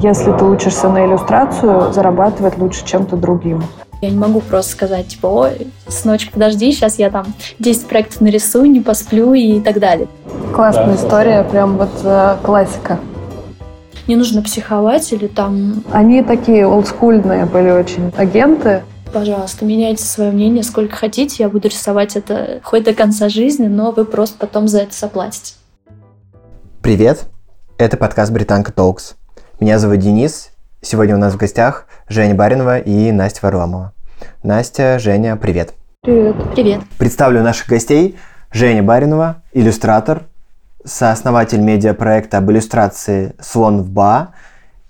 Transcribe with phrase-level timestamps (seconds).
[0.00, 3.64] Если ты учишься на иллюстрацию, зарабатывать лучше чем-то другим.
[4.00, 7.26] Я не могу просто сказать, типа, ой, сыночек, подожди, сейчас я там
[7.58, 10.06] 10 проектов нарисую, не посплю и так далее.
[10.54, 13.00] Классная да, история, прям вот э, классика.
[14.06, 15.82] Не нужно психовать или там...
[15.90, 18.84] Они такие олдскульные были очень агенты.
[19.12, 21.42] Пожалуйста, меняйте свое мнение сколько хотите.
[21.42, 25.54] Я буду рисовать это хоть до конца жизни, но вы просто потом за это заплатите.
[26.82, 27.24] Привет!
[27.78, 29.17] Это подкаст «Британка Толкс».
[29.60, 30.52] Меня зовут Денис.
[30.82, 33.92] Сегодня у нас в гостях Женя Баринова и Настя Варламова.
[34.44, 35.74] Настя, Женя, привет.
[36.02, 36.36] Привет.
[36.54, 36.80] Привет.
[36.96, 38.16] Представлю наших гостей.
[38.52, 40.22] Женя Баринова, иллюстратор,
[40.84, 44.28] сооснователь медиапроекта об иллюстрации «Слон в БА»,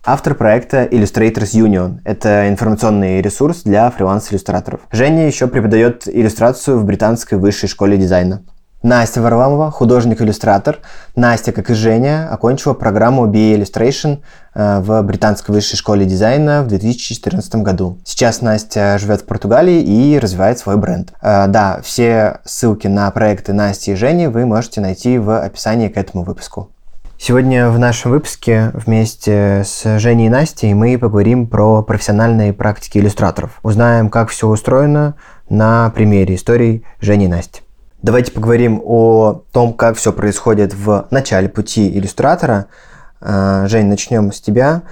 [0.04, 2.00] автор проекта Illustrators Union.
[2.04, 4.82] Это информационный ресурс для фриланс-иллюстраторов.
[4.92, 8.42] Женя еще преподает иллюстрацию в британской высшей школе дизайна.
[8.82, 10.78] Настя Варламова, художник-иллюстратор.
[11.16, 14.20] Настя, как и Женя, окончила программу BA Illustration
[14.54, 17.98] э, в Британской высшей школе дизайна в 2014 году.
[18.04, 21.12] Сейчас Настя живет в Португалии и развивает свой бренд.
[21.20, 25.96] Э, да, все ссылки на проекты Насти и Жени вы можете найти в описании к
[25.96, 26.70] этому выпуску.
[27.18, 33.58] Сегодня в нашем выпуске вместе с Женей и Настей мы поговорим про профессиональные практики иллюстраторов.
[33.64, 35.16] Узнаем, как все устроено
[35.50, 37.62] на примере истории Жени и Насти.
[38.00, 42.66] Давайте поговорим о том, как все происходит в начале пути иллюстратора.
[43.20, 44.82] А, Жень, начнем с тебя.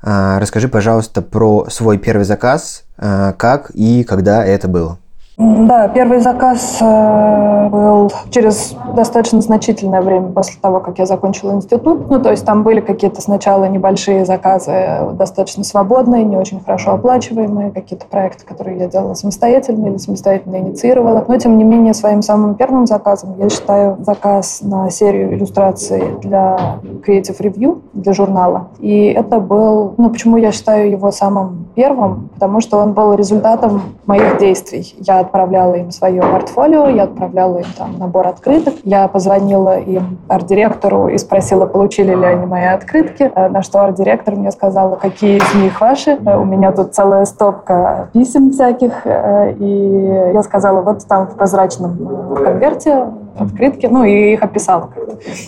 [0.00, 4.98] А, расскажи, пожалуйста, про свой первый заказ, а, как и когда это было.
[5.36, 12.08] Да, первый заказ э, был через достаточно значительное время после того, как я закончила институт.
[12.08, 17.72] Ну, то есть там были какие-то сначала небольшие заказы, достаточно свободные, не очень хорошо оплачиваемые,
[17.72, 21.24] какие-то проекты, которые я делала самостоятельно или самостоятельно инициировала.
[21.26, 26.78] Но, тем не менее, своим самым первым заказом я считаю заказ на серию иллюстраций для
[27.04, 28.68] Creative Review, для журнала.
[28.78, 32.30] И это был, ну, почему я считаю его самым первым?
[32.34, 34.94] Потому что он был результатом моих действий.
[35.00, 38.74] Я отправляла им свое портфолио, я отправляла им там набор открыток.
[38.84, 44.36] Я позвонила им арт-директору и спросила, получили ли они мои открытки, э, на что арт-директор
[44.36, 46.18] мне сказала, какие из них ваши.
[46.24, 51.34] Э, у меня тут целая стопка писем всяких, э, и я сказала, вот там в
[51.34, 53.06] прозрачном конверте
[53.38, 54.90] открытки, ну, и их описала.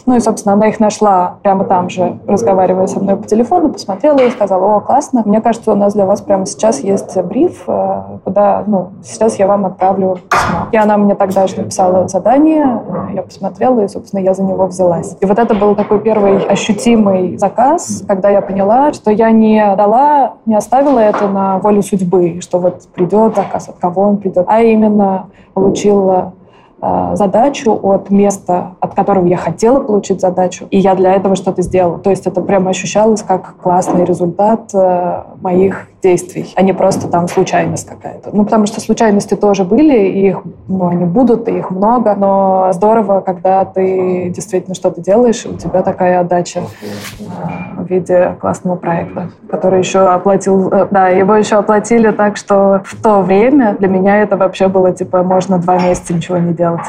[0.07, 4.19] Ну, и, собственно, она их нашла прямо там же, разговаривая со мной по телефону, посмотрела
[4.21, 8.03] и сказала, о, классно, мне кажется, у нас для вас прямо сейчас есть бриф, э,
[8.25, 10.69] куда, ну, сейчас я вам отправлю письмо.
[10.73, 12.83] И она мне тогда же написала задание,
[13.15, 15.17] я посмотрела, и, собственно, я за него взялась.
[15.21, 20.35] И вот это был такой первый ощутимый заказ, когда я поняла, что я не дала,
[20.47, 24.63] не оставила это на волю судьбы, что вот придет заказ, от кого он придет, а
[24.63, 26.36] именно получила Э,
[26.81, 31.99] задачу от места, от которого я хотела получить задачу, и я для этого что-то сделала.
[31.99, 37.27] То есть это прямо ощущалось как классный результат э, моих действий, а не просто там
[37.29, 38.31] случайность какая-то.
[38.33, 42.71] Ну, потому что случайности тоже были, и их, ну, они будут, и их много, но
[42.73, 48.77] здорово, когда ты действительно что-то делаешь, и у тебя такая отдача э, в виде классного
[48.77, 53.89] проекта, который еще оплатил, э, да, его еще оплатили так, что в то время для
[53.89, 56.87] меня это вообще было, типа, можно два месяца ничего не делать.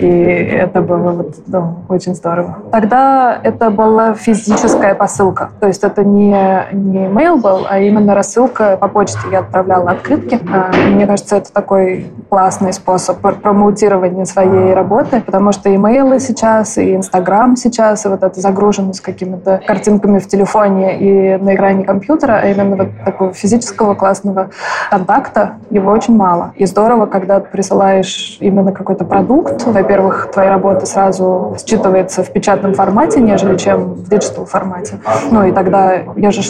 [0.00, 2.56] И это было вот, ну, очень здорово.
[2.72, 8.37] Тогда это была физическая посылка, то есть это не, не email был, а именно рассылка
[8.38, 9.18] рассылка по почте.
[9.32, 10.38] Я отправляла открытки.
[10.52, 16.94] А, мне кажется, это такой классный способ промоутирования своей работы, потому что имейлы сейчас, и
[16.94, 22.48] Инстаграм сейчас, и вот эта загруженность какими-то картинками в телефоне и на экране компьютера, а
[22.48, 24.50] именно вот такого физического классного
[24.90, 26.52] контакта, его очень мало.
[26.56, 29.66] И здорово, когда ты присылаешь именно какой-то продукт.
[29.66, 35.00] Во-первых, твоя работа сразу считывается в печатном формате, нежели чем в digital формате.
[35.30, 36.42] Ну и тогда я же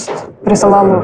[0.45, 1.03] присылала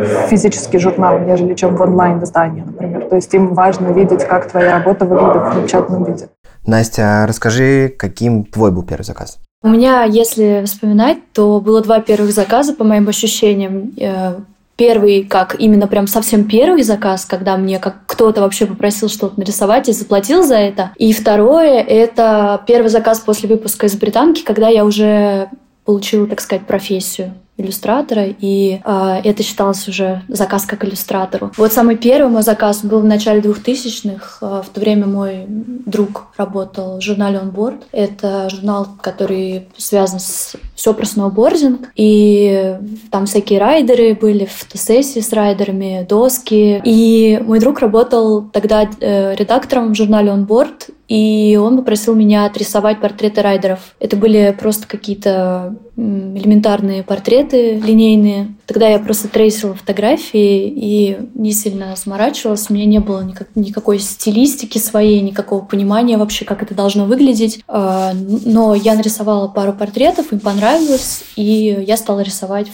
[0.75, 3.07] физический журнал, нежели чем в онлайн-издании, например.
[3.09, 6.29] То есть им важно видеть, как твоя работа выглядит в печатном виде.
[6.67, 9.39] Настя, расскажи, каким твой был первый заказ?
[9.63, 13.93] У меня, если вспоминать, то было два первых заказа, по моим ощущениям.
[13.99, 14.35] Э,
[14.77, 19.89] первый, как именно прям совсем первый заказ, когда мне как кто-то вообще попросил что-то нарисовать
[19.89, 20.91] и заплатил за это.
[20.97, 25.49] И второе, это первый заказ после выпуска из британки, когда я уже
[25.85, 31.53] получила, так сказать, профессию иллюстратора, и э, это считалось уже заказ как иллюстратору.
[31.57, 34.39] Вот самый первый мой заказ был в начале 2000-х.
[34.41, 37.83] Э, в то время мой друг работал в журнале On Board.
[37.93, 42.77] Это журнал, который связан с все про сноубординг, и
[43.11, 46.83] там всякие райдеры были, фотосессии с райдерами, доски.
[46.85, 53.01] И мой друг работал тогда э, редактором в журнале Board, и он попросил меня отрисовать
[53.01, 53.95] портреты райдеров.
[54.01, 58.55] Это были просто какие-то элементарные портреты линейные.
[58.67, 62.71] Тогда я просто трейсила фотографии и не сильно заморачивалась.
[62.71, 67.63] У меня не было никак, никакой стилистики своей, никакого понимания вообще, как это должно выглядеть.
[67.69, 72.69] А, но я нарисовала пару портретов, им понравилось, и я стала рисовать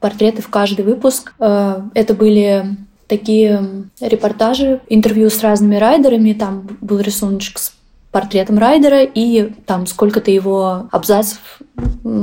[0.00, 1.34] портреты в каждый выпуск.
[1.38, 2.76] А, это были
[3.08, 6.32] такие репортажи, интервью с разными райдерами.
[6.34, 7.72] Там был рисуночек с
[8.10, 11.60] портретом райдера и там сколько-то его абзацев,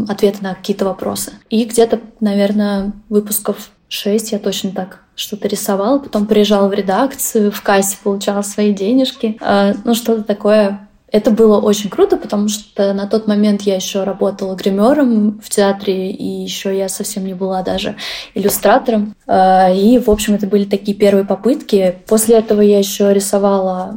[0.07, 1.33] ответы на какие-то вопросы.
[1.49, 7.61] И где-то, наверное, выпусков шесть я точно так что-то рисовала, потом приезжала в редакцию, в
[7.61, 9.37] кассе получала свои денежки.
[9.39, 10.84] А, ну, что-то такое
[11.15, 16.11] это было очень круто, потому что на тот момент я еще работала гримером в театре,
[16.11, 17.95] и еще я совсем не была даже
[18.33, 19.15] иллюстратором.
[19.25, 21.95] А, и, в общем, это были такие первые попытки.
[22.05, 23.95] После этого я еще рисовала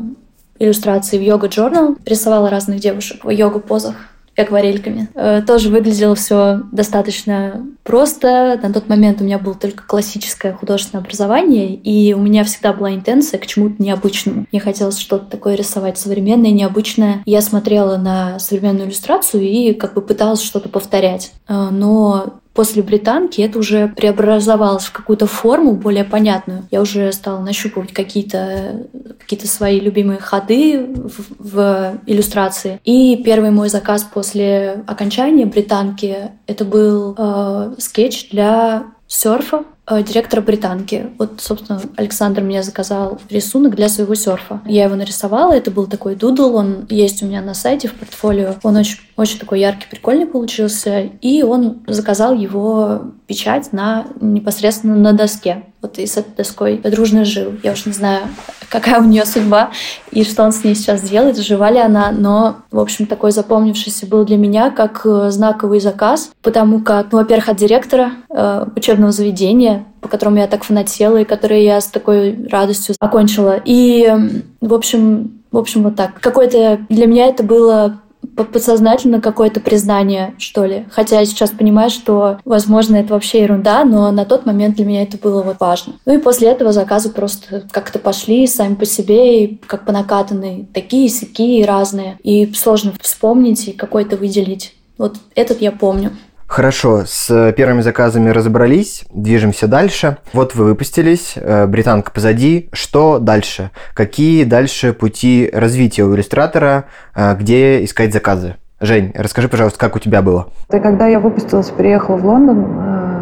[0.61, 3.97] иллюстрации в йога-журнал, рисовала разных девушек в йога-позах
[4.43, 5.09] акварельками.
[5.15, 8.59] Э, тоже выглядело все достаточно просто.
[8.63, 12.95] На тот момент у меня было только классическое художественное образование, и у меня всегда была
[12.95, 14.47] интенция к чему-то необычному.
[14.51, 17.23] Мне хотелось что-то такое рисовать современное, необычное.
[17.25, 21.33] Я смотрела на современную иллюстрацию и как бы пыталась что-то повторять.
[21.49, 26.65] Э, но после британки это уже преобразовалось в какую-то форму более понятную.
[26.71, 28.87] Я уже стала нащупывать какие-то
[29.19, 32.81] какие свои любимые ходы в, в иллюстрации.
[32.85, 39.65] И первый мой заказ после окончания британки это был э, скетч для серфа
[40.07, 41.11] директора британки.
[41.19, 44.61] Вот, собственно, Александр мне заказал рисунок для своего серфа.
[44.67, 48.55] Я его нарисовала, это был такой дудл, он есть у меня на сайте в портфолио.
[48.63, 51.01] Он очень, очень такой яркий, прикольный получился.
[51.21, 55.65] И он заказал его печать на непосредственно на доске.
[55.81, 57.53] Вот и с этой доской дружно жил.
[57.63, 58.23] Я уж не знаю,
[58.69, 59.71] какая у нее судьба
[60.11, 64.07] и что он с ней сейчас делает, жива ли она, но, в общем, такой запомнившийся
[64.07, 69.13] был для меня как э, знаковый заказ, потому как, ну, во-первых, от директора э, учебного
[69.13, 73.61] заведения, по которому я так фанатела и который я с такой радостью окончила.
[73.65, 74.13] И,
[74.61, 76.21] в общем, в общем, вот так.
[76.21, 78.01] Какое-то для меня это было
[78.45, 80.87] подсознательно какое-то признание, что ли.
[80.91, 85.03] Хотя я сейчас понимаю, что, возможно, это вообще ерунда, но на тот момент для меня
[85.03, 85.95] это было вот важно.
[86.07, 90.69] Ну и после этого заказы просто как-то пошли сами по себе, и как по накатанной,
[90.73, 92.19] такие, сякие, разные.
[92.23, 94.75] И сложно вспомнить и какой-то выделить.
[94.99, 96.11] Вот этот я помню.
[96.59, 100.17] Хорошо, с первыми заказами разобрались, движемся дальше.
[100.33, 102.69] Вот вы выпустились, э, британка позади.
[102.73, 103.71] Что дальше?
[103.95, 106.87] Какие дальше пути развития у иллюстратора?
[107.15, 108.57] Э, где искать заказы?
[108.81, 110.49] Жень, расскажи, пожалуйста, как у тебя было?
[110.69, 113.18] Когда я выпустилась, переехала в Лондон, э,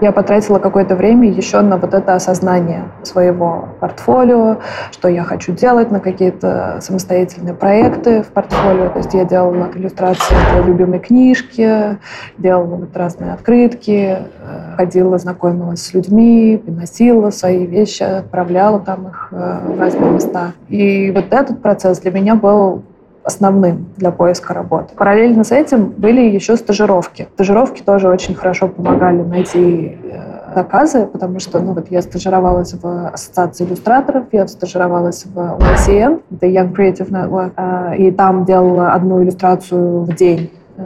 [0.00, 4.58] я потратила какое-то время еще на вот это осознание своего портфолио,
[4.92, 8.88] что я хочу делать, на какие-то самостоятельные проекты в портфолио.
[8.90, 11.98] То есть я делала иллюстрации для любимой книжки,
[12.38, 19.28] делала вот разные открытки, э, ходила, знакомилась с людьми, приносила свои вещи, отправляла там их
[19.30, 20.52] э, в разные места.
[20.68, 22.82] И вот этот процесс для меня был
[23.26, 24.94] основным для поиска работы.
[24.94, 27.28] Параллельно с этим были еще стажировки.
[27.34, 33.08] Стажировки тоже очень хорошо помогали найти э, заказы, потому что ну, вот я стажировалась в
[33.08, 39.20] Ассоциации иллюстраторов, я стажировалась в YCN, это Young Creative Network, э, и там делала одну
[39.22, 40.52] иллюстрацию в день.
[40.76, 40.84] Э,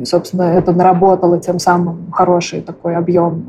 [0.00, 3.44] и, собственно, это наработало тем самым хороший такой объем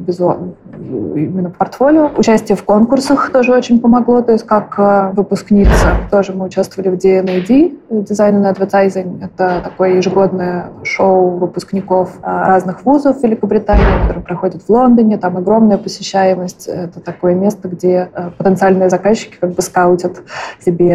[0.00, 2.10] визуальный именно портфолио.
[2.16, 6.98] Участие в конкурсах тоже очень помогло, то есть как э, выпускница тоже мы участвовали в
[6.98, 9.24] DNAD, Design and Advertising.
[9.24, 15.18] Это такое ежегодное шоу выпускников э, разных вузов Великобритании, которое проходит в Лондоне.
[15.18, 16.68] Там огромная посещаемость.
[16.68, 20.22] Это такое место, где э, потенциальные заказчики как бы скаутят
[20.64, 20.92] себе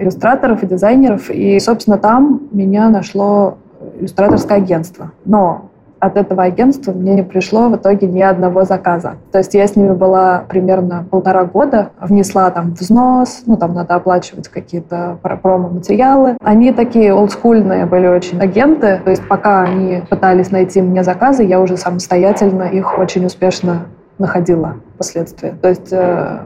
[0.00, 1.30] иллюстраторов и дизайнеров.
[1.30, 3.58] И, собственно, там меня нашло
[3.98, 5.12] иллюстраторское агентство.
[5.24, 9.14] Но от этого агентства мне не пришло в итоге ни одного заказа.
[9.32, 13.94] То есть я с ними была примерно полтора года, внесла там взнос, ну там надо
[13.94, 16.36] оплачивать какие-то промо-материалы.
[16.42, 21.60] Они такие олдскульные были очень агенты, то есть пока они пытались найти мне заказы, я
[21.60, 23.86] уже самостоятельно их очень успешно
[24.18, 25.54] находила впоследствии.
[25.60, 26.38] То есть э,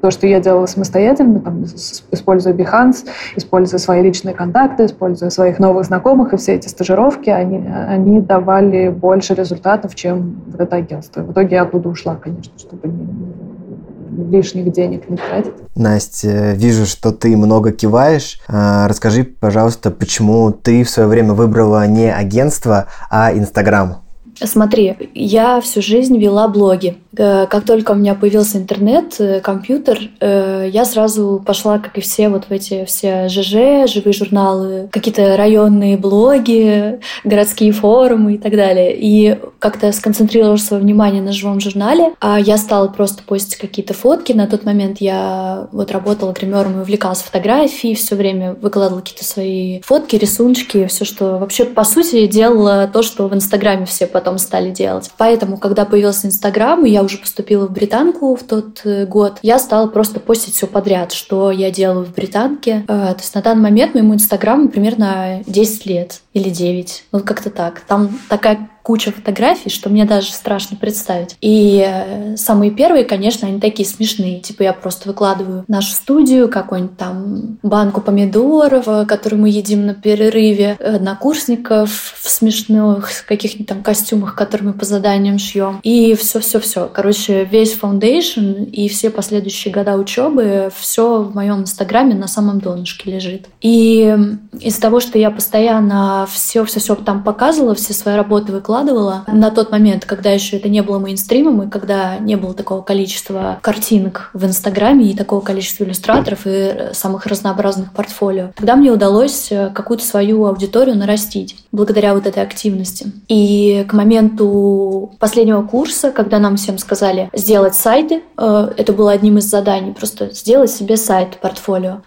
[0.00, 5.84] то, что я делала самостоятельно, там, используя Behance, используя свои личные контакты, используя своих новых
[5.84, 11.22] знакомых, и все эти стажировки, они, они давали больше результатов, чем вот это агентство.
[11.22, 15.52] В итоге я оттуда ушла, конечно, чтобы не, лишних денег не тратить.
[15.74, 18.40] Настя, вижу, что ты много киваешь.
[18.48, 23.98] А, расскажи, пожалуйста, почему ты в свое время выбрала не агентство, а Инстаграм?
[24.42, 26.98] Смотри, я всю жизнь вела блоги.
[27.16, 32.00] Э, как только у меня появился интернет, э, компьютер, э, я сразу пошла, как и
[32.00, 38.52] все, вот в эти все ЖЖ, живые журналы, какие-то районные блоги, городские форумы и так
[38.52, 38.96] далее.
[38.96, 44.32] И как-то сконцентрировала свое внимание на живом журнале, а я стала просто постить какие-то фотки.
[44.32, 49.80] На тот момент я вот работала гримером и увлекалась фотографией, все время выкладывала какие-то свои
[49.82, 54.70] фотки, рисунки, все, что вообще, по сути, делала то, что в Инстаграме все потом стали
[54.70, 55.10] делать.
[55.16, 59.86] Поэтому, когда появился Инстаграм, я уже поступила в британку в тот э, год, я стала
[59.86, 62.84] просто постить все подряд, что я делаю в британке.
[62.88, 67.04] Э, то есть на данный момент моему инстаграму примерно 10 лет или 9.
[67.12, 67.80] Вот как-то так.
[67.80, 71.36] Там такая куча фотографий, что мне даже страшно представить.
[71.40, 74.38] И э, самые первые, конечно, они такие смешные.
[74.38, 79.94] Типа я просто выкладываю нашу студию, какую-нибудь там банку помидоров, э, которую мы едим на
[79.94, 85.80] перерыве, однокурсников в смешных каких-нибудь там костюмах, которые мы по заданиям шьем.
[85.82, 86.88] И все-все-все.
[86.94, 93.10] Короче, весь foundation и все последующие года учебы, все в моем инстаграме на самом донышке
[93.10, 93.46] лежит.
[93.60, 94.16] И
[94.60, 99.70] из-за того, что я постоянно все-все-все там показывала, все свои работы выкладывала, выкладывала на тот
[99.70, 104.44] момент, когда еще это не было мейнстримом, и когда не было такого количества картинок в
[104.44, 108.50] Инстаграме и такого количества иллюстраторов и э, самых разнообразных портфолио.
[108.54, 113.12] Тогда мне удалось э, какую-то свою аудиторию нарастить благодаря вот этой активности.
[113.28, 119.38] И к моменту последнего курса, когда нам всем сказали сделать сайты, э, это было одним
[119.38, 122.02] из заданий, просто сделать себе сайт, портфолио.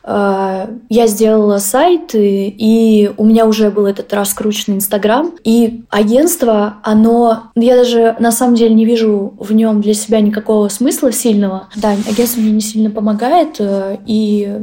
[0.90, 7.52] Я сделала сайт, и у меня уже был этот раскрученный Инстаграм, и агентство оно...
[7.56, 11.68] Я даже на самом деле не вижу в нем для себя никакого смысла сильного.
[11.76, 14.62] Да, агентство мне не сильно помогает, э, и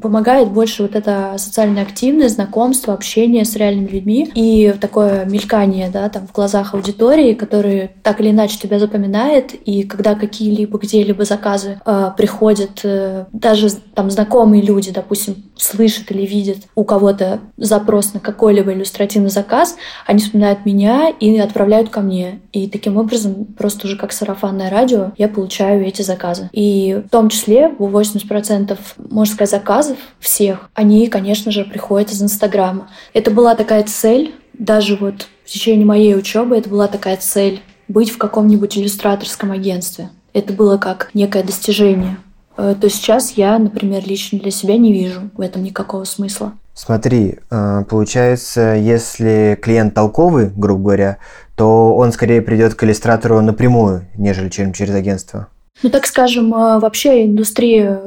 [0.00, 6.08] помогает больше вот эта социальная активность, знакомство, общение с реальными людьми и такое мелькание, да,
[6.08, 11.80] там в глазах аудитории, которые так или иначе тебя запоминает, и когда какие-либо где-либо заказы
[11.84, 18.20] э, приходят, э, даже там знакомые люди, допустим, слышат или видят у кого-то запрос на
[18.20, 19.76] какой-либо иллюстративный заказ,
[20.06, 22.40] они вспоминают меня и отправляют ко мне.
[22.52, 26.50] И таким образом, просто уже как сарафанное радио, я получаю эти заказы.
[26.52, 28.78] И в том числе 80%,
[29.10, 32.88] можно сказать, заказов заказов всех, они, конечно же, приходят из Инстаграма.
[33.14, 38.10] Это была такая цель, даже вот в течение моей учебы это была такая цель быть
[38.10, 40.10] в каком-нибудь иллюстраторском агентстве.
[40.32, 42.16] Это было как некое достижение.
[42.56, 46.52] Э, то сейчас я, например, лично для себя не вижу в этом никакого смысла.
[46.74, 51.18] Смотри, э, получается, если клиент толковый, грубо говоря,
[51.54, 55.48] то он скорее придет к иллюстратору напрямую, нежели чем через агентство.
[55.82, 58.00] Ну, так скажем, э, вообще индустрия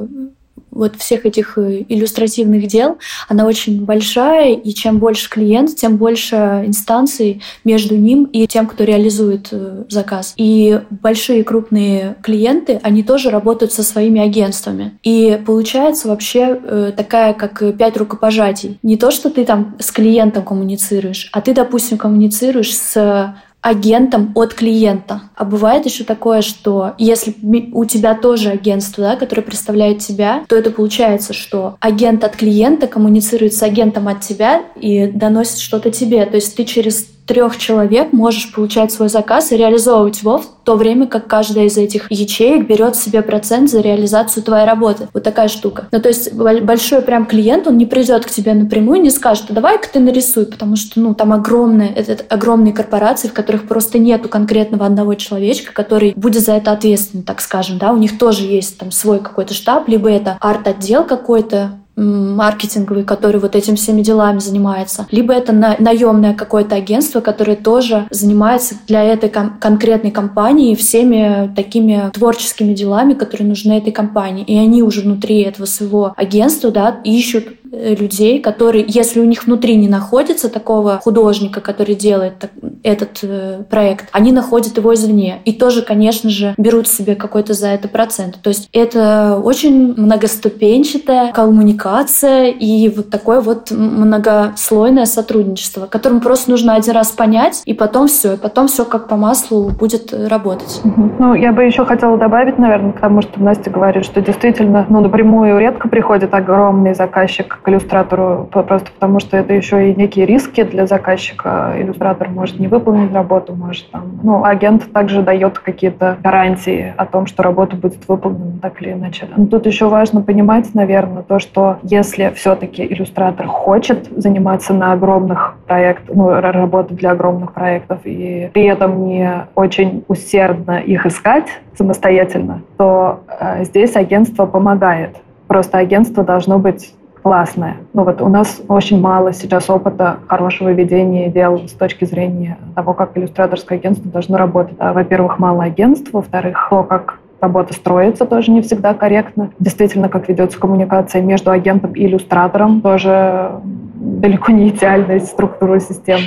[0.70, 2.98] вот всех этих э, иллюстративных дел,
[3.28, 8.84] она очень большая, и чем больше клиент, тем больше инстанций между ним и тем, кто
[8.84, 10.34] реализует э, заказ.
[10.36, 14.98] И большие крупные клиенты, они тоже работают со своими агентствами.
[15.02, 18.78] И получается вообще э, такая, как пять рукопожатий.
[18.82, 24.54] Не то, что ты там с клиентом коммуницируешь, а ты, допустим, коммуницируешь с агентом от
[24.54, 25.22] клиента.
[25.34, 27.34] А бывает еще такое, что если
[27.72, 32.86] у тебя тоже агентство, да, которое представляет тебя, то это получается, что агент от клиента
[32.86, 36.24] коммуницирует с агентом от тебя и доносит что-то тебе.
[36.26, 40.76] То есть ты через трех человек можешь получать свой заказ и реализовывать его в то
[40.76, 45.08] время как каждая из этих ячеек берет себе процент за реализацию твоей работы.
[45.12, 45.88] Вот такая штука.
[45.90, 49.52] Ну, то есть большой прям клиент, он не придет к тебе напрямую, не скажет, «А
[49.52, 54.28] давай-ка ты нарисуй, потому что, ну, там огромные, это огромные корпорации, в которых просто нету
[54.28, 58.78] конкретного одного человечка, который будет за это ответственен, так скажем, да, у них тоже есть
[58.78, 65.06] там свой какой-то штаб, либо это арт-отдел какой-то, маркетинговый, который вот этим всеми делами занимается,
[65.10, 71.52] либо это на, наемное какое-то агентство, которое тоже занимается для этой кон- конкретной компании всеми
[71.54, 74.44] такими творческими делами, которые нужны этой компании.
[74.44, 79.76] И они уже внутри этого своего агентства да, ищут людей, которые, если у них внутри
[79.76, 82.50] не находится такого художника, который делает
[82.82, 85.40] этот э, проект, они находят его извне.
[85.44, 88.38] И тоже, конечно же, берут себе какой-то за это процент.
[88.42, 96.74] То есть это очень многоступенчатая коммуникация и вот такое вот многослойное сотрудничество, которому просто нужно
[96.74, 100.80] один раз понять, и потом все, и потом все как по маслу будет работать.
[100.84, 105.58] Ну, я бы еще хотела добавить, наверное, потому что Настя говорит, что действительно, ну, напрямую
[105.58, 110.86] редко приходит огромный заказчик к иллюстратору, просто потому что это еще и некие риски для
[110.86, 111.74] заказчика.
[111.76, 114.20] Иллюстратор может не выполнить работу, может там...
[114.22, 119.28] Ну, агент также дает какие-то гарантии о том, что работа будет выполнена так или иначе.
[119.36, 125.56] Но тут еще важно понимать, наверное, то, что если все-таки иллюстратор хочет заниматься на огромных
[125.66, 132.62] проектах, ну, работать для огромных проектов, и при этом не очень усердно их искать самостоятельно,
[132.76, 135.16] то э, здесь агентство помогает.
[135.46, 137.76] Просто агентство должно быть классное.
[137.92, 142.94] Ну вот у нас очень мало сейчас опыта хорошего ведения дел с точки зрения того,
[142.94, 144.76] как иллюстраторское агентство должно работать.
[144.78, 149.50] Во-первых, мало агентств, во-вторых, то, как работа строится, тоже не всегда корректно.
[149.58, 153.52] Действительно, как ведется коммуникация между агентом и иллюстратором, тоже
[154.00, 156.22] далеко не идеальная структура системы.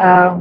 [0.00, 0.36] А,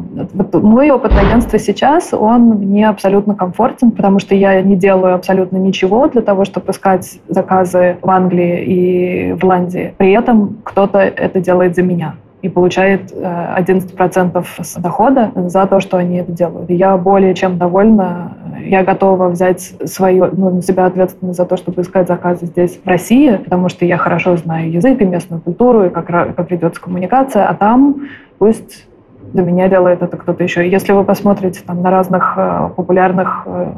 [0.53, 6.07] мой опыт агентства сейчас, он мне абсолютно комфортен, потому что я не делаю абсолютно ничего
[6.07, 9.93] для того, чтобы искать заказы в Англии и в Ирландии.
[9.97, 15.97] При этом кто-то это делает за меня и получает 11% э, дохода за то, что
[15.97, 16.69] они это делают.
[16.69, 18.37] я более чем довольна.
[18.59, 22.87] Я готова взять свою, ну, на себя ответственность за то, чтобы искать заказы здесь, в
[22.87, 27.47] России, потому что я хорошо знаю язык и местную культуру, и как, как ведется коммуникация,
[27.47, 28.07] а там
[28.37, 28.87] пусть
[29.33, 30.69] за меня делает это кто-то еще.
[30.69, 33.71] Если вы посмотрите там, на разных э, популярных э,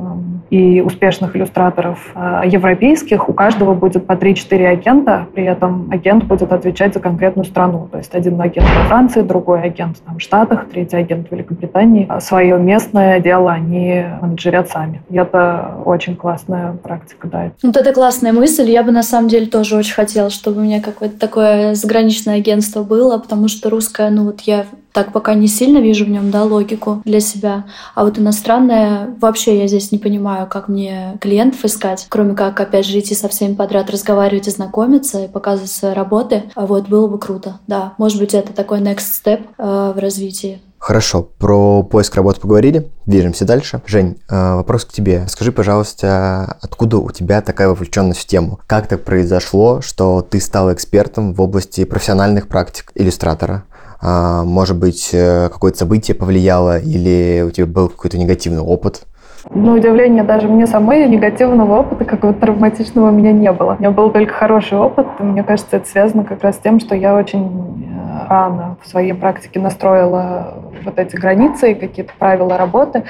[0.56, 6.54] и успешных иллюстраторов э, европейских, у каждого будет по 3-4 агента, при этом агент будет
[6.54, 7.90] отвечать за конкретную страну.
[7.92, 12.06] То есть один агент во Франции, другой агент там, в Штатах, третий агент в Великобритании.
[12.10, 15.02] А свое местное дело они менеджерят сами.
[15.10, 17.52] И это очень классная практика, да.
[17.62, 18.70] Вот это классная мысль.
[18.70, 22.84] Я бы на самом деле тоже очень хотела, чтобы у меня какое-то такое заграничное агентство
[22.84, 26.46] было, потому что русское, ну вот я так пока не сильно вижу в нем, да,
[26.46, 27.66] логику для себя.
[27.96, 32.86] А вот иностранное вообще я здесь не понимаю, как мне клиентов искать, кроме как, опять
[32.86, 36.44] же, идти со всеми подряд разговаривать и знакомиться и показывать свои работы.
[36.56, 37.94] А вот было бы круто, да.
[37.98, 40.62] Может быть, это такой next step э, в развитии.
[40.78, 43.82] Хорошо, про поиск работы поговорили, движемся дальше.
[43.88, 45.28] Жень, э, вопрос к тебе.
[45.28, 48.62] Скажи, пожалуйста, откуда у тебя такая вовлеченность в тему?
[48.66, 53.66] Как так произошло, что ты стал экспертом в области профессиональных практик иллюстратора?
[54.08, 59.02] А, может быть, э, какое-то событие повлияло или у тебя был какой-то негативный опыт?
[59.50, 63.74] На удивление, даже мне самой негативного опыта, какого-то травматичного у меня не было.
[63.74, 65.08] У меня был только хороший опыт.
[65.20, 68.88] И мне кажется, это связано как раз с тем, что я очень э, рано в
[68.88, 73.06] своей практике настроила вот эти границы и какие-то правила работы,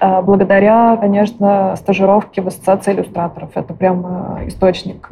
[0.00, 3.50] э, благодаря, конечно, стажировке в Ассоциации иллюстраторов.
[3.54, 5.08] Это прям источник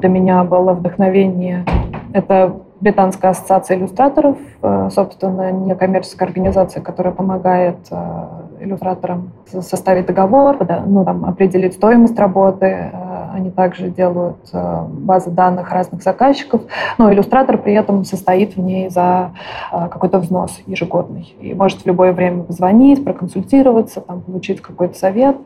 [0.00, 1.64] для меня было вдохновение.
[2.12, 8.24] Это Британская ассоциация иллюстраторов, э, собственно, некоммерческая организация, которая помогает э,
[8.60, 12.92] иллюстраторам составить договор, ну, там, определить стоимость работы.
[13.28, 16.62] Э, они также делают базы данных разных заказчиков,
[16.98, 19.32] но иллюстратор при этом состоит в ней за
[19.70, 21.34] какой-то взнос ежегодный.
[21.40, 25.36] И может в любое время позвонить, проконсультироваться, там, получить какой-то совет,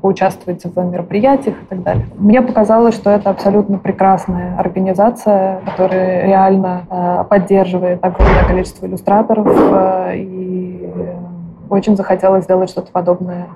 [0.00, 2.06] поучаствовать в мероприятиях и так далее.
[2.16, 10.16] Мне показалось, что это абсолютно прекрасная организация, которая реально э, поддерживает огромное количество иллюстраторов, э,
[10.16, 10.90] и
[11.68, 13.48] очень захотелось сделать что-то подобное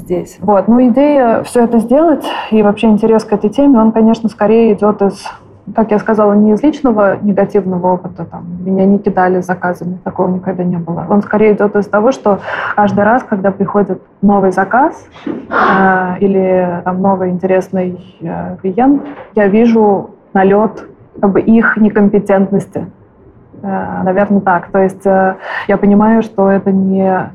[0.00, 0.38] здесь.
[0.40, 0.68] Вот.
[0.68, 5.02] Ну, идея все это сделать и вообще интерес к этой теме, он, конечно, скорее идет
[5.02, 5.26] из
[5.74, 10.64] как я сказала, не из личного негативного опыта, там, меня не кидали заказами, такого никогда
[10.64, 11.06] не было.
[11.08, 12.40] Он скорее идет из того, что
[12.74, 19.02] каждый раз, когда приходит новый заказ э, или там, новый интересный э, клиент,
[19.34, 20.88] я вижу налет
[21.20, 22.86] как бы, их некомпетентности.
[23.62, 24.68] Э, наверное, так.
[24.68, 25.36] То есть э,
[25.68, 27.30] я понимаю, что это не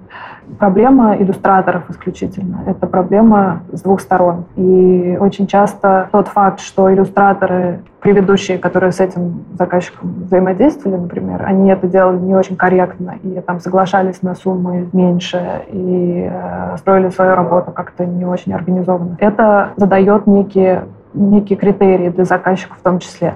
[0.59, 2.63] проблема иллюстраторов исключительно.
[2.67, 4.45] Это проблема с двух сторон.
[4.55, 11.69] И очень часто тот факт, что иллюстраторы, предыдущие, которые с этим заказчиком взаимодействовали, например, они
[11.69, 17.35] это делали не очень корректно и там соглашались на суммы меньше и э, строили свою
[17.35, 19.17] работу как-то не очень организованно.
[19.19, 20.83] Это задает некие
[21.15, 23.35] некие критерии для заказчиков в том числе.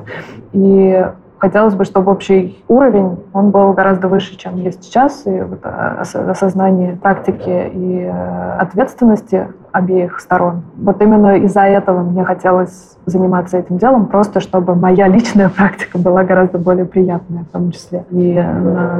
[0.51, 1.05] И
[1.39, 6.03] Хотелось бы, чтобы общий уровень, он был гораздо выше, чем есть сейчас, и вот э,
[6.29, 10.63] осознание практики и э, ответственности обеих сторон.
[10.75, 16.25] Вот именно из-за этого мне хотелось заниматься этим делом, просто чтобы моя личная практика была
[16.25, 18.43] гораздо более приятная в том числе, и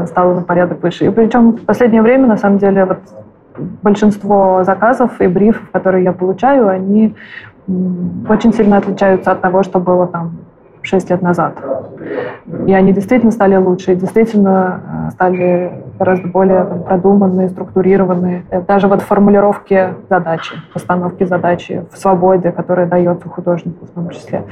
[0.08, 1.08] стала на порядок выше.
[1.08, 3.00] И причем в последнее время, на самом деле, вот
[3.84, 7.16] большинство заказов и брифов, которые я получаю, они
[8.28, 10.32] очень сильно отличаются от того, что было там
[10.82, 11.56] 6 лет назад.
[12.66, 18.44] И они действительно стали лучше, и действительно э, стали гораздо более там, продуманные, структурированные.
[18.50, 24.44] Э, даже вот формулировки задачи, постановки задачи в свободе, которая дается художнику в том числе.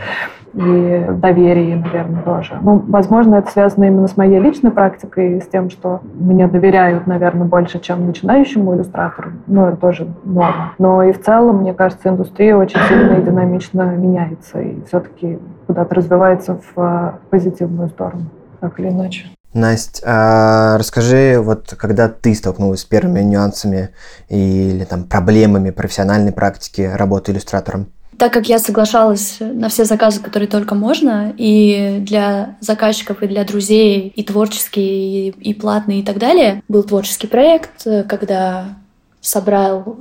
[0.53, 2.57] И доверии, наверное, тоже.
[2.61, 7.47] Ну, возможно, это связано именно с моей личной практикой, с тем, что мне доверяют, наверное,
[7.47, 9.31] больше, чем начинающему иллюстратору.
[9.47, 10.73] Ну, это тоже норма.
[10.77, 15.95] Но и в целом, мне кажется, индустрия очень сильно и динамично меняется, и все-таки куда-то
[15.95, 18.23] развивается в э, позитивную сторону,
[18.59, 19.25] так или иначе.
[19.53, 23.89] Настя, а расскажи, вот когда ты столкнулась с первыми нюансами
[24.29, 27.87] или там проблемами профессиональной практики работы иллюстратором?
[28.17, 33.43] Так как я соглашалась на все заказы, которые только можно, и для заказчиков, и для
[33.43, 38.75] друзей, и творческие, и, и платные, и так далее, был творческий проект, когда
[39.21, 39.97] собрал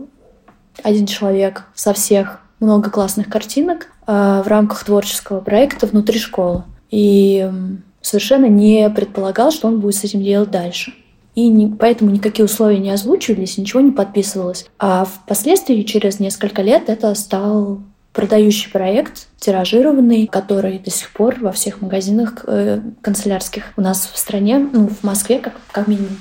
[0.83, 6.64] один человек со всех много классных картинок э, в рамках творческого проекта внутри школы.
[6.90, 7.50] И
[8.00, 10.94] совершенно не предполагал, что он будет с этим делать дальше.
[11.35, 14.66] И не, поэтому никакие условия не озвучивались, ничего не подписывалось.
[14.79, 17.81] А впоследствии, через несколько лет, это стал
[18.16, 24.16] продающий проект, тиражированный, который до сих пор во всех магазинах э, канцелярских у нас в
[24.16, 26.16] стране, ну, в Москве как, как минимум,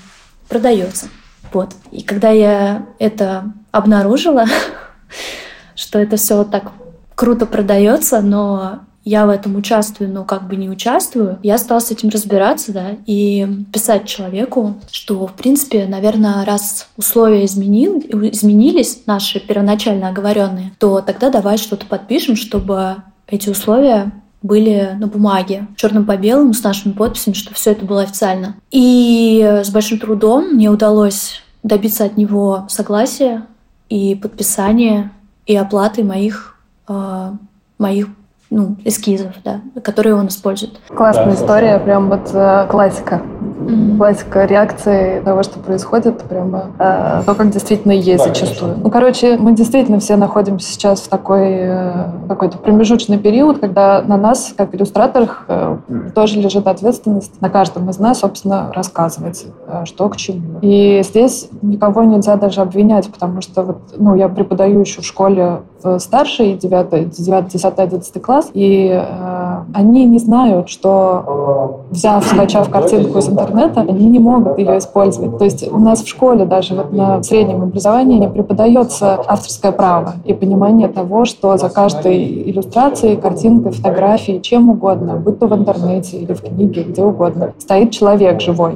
[0.49, 1.07] продается.
[1.53, 1.73] Вот.
[1.91, 4.45] И когда я это обнаружила,
[5.75, 6.73] что это все так
[7.15, 11.91] круто продается, но я в этом участвую, но как бы не участвую, я стала с
[11.91, 19.39] этим разбираться, да, и писать человеку, что, в принципе, наверное, раз условия изменил, изменились, наши
[19.39, 22.95] первоначально оговоренные, то тогда давай что-то подпишем, чтобы
[23.27, 28.01] эти условия были на бумаге, черным по белому, с нашими подписями, чтобы все это было
[28.01, 28.55] официально.
[28.71, 33.45] И с большим трудом мне удалось добиться от него согласия
[33.89, 35.11] и подписания
[35.47, 37.31] и оплаты моих, э,
[37.79, 38.07] моих
[38.49, 40.79] ну, эскизов, да, которые он использует.
[40.89, 43.21] Классная да, история, прям вот э, классика.
[43.41, 43.97] Mm-hmm.
[43.97, 48.77] Классика реакции того, что происходит, прямо э, то, как действительно есть зачастую.
[48.77, 54.17] Ну, короче, мы действительно все находимся сейчас в такой э, какой-то промежуточный период, когда на
[54.17, 55.77] нас, как иллюстраторах, э,
[56.13, 60.59] тоже лежит ответственность на каждом из нас, собственно, рассказывать, э, что к чему.
[60.61, 65.61] И здесь никого нельзя даже обвинять, потому что вот, ну, я преподаю еще в школе
[65.81, 72.69] в старший, 9, 9 10, 11 класс, и э, они не знают, что взяв, скачав
[72.69, 75.37] картинку из интернета, они не могут ее использовать.
[75.37, 80.13] То есть у нас в школе даже вот на среднем образовании не преподается авторское право
[80.25, 86.17] и понимание того, что за каждой иллюстрацией, картинкой, фотографией, чем угодно, будь то в интернете
[86.17, 88.75] или в книге, где угодно, стоит человек живой,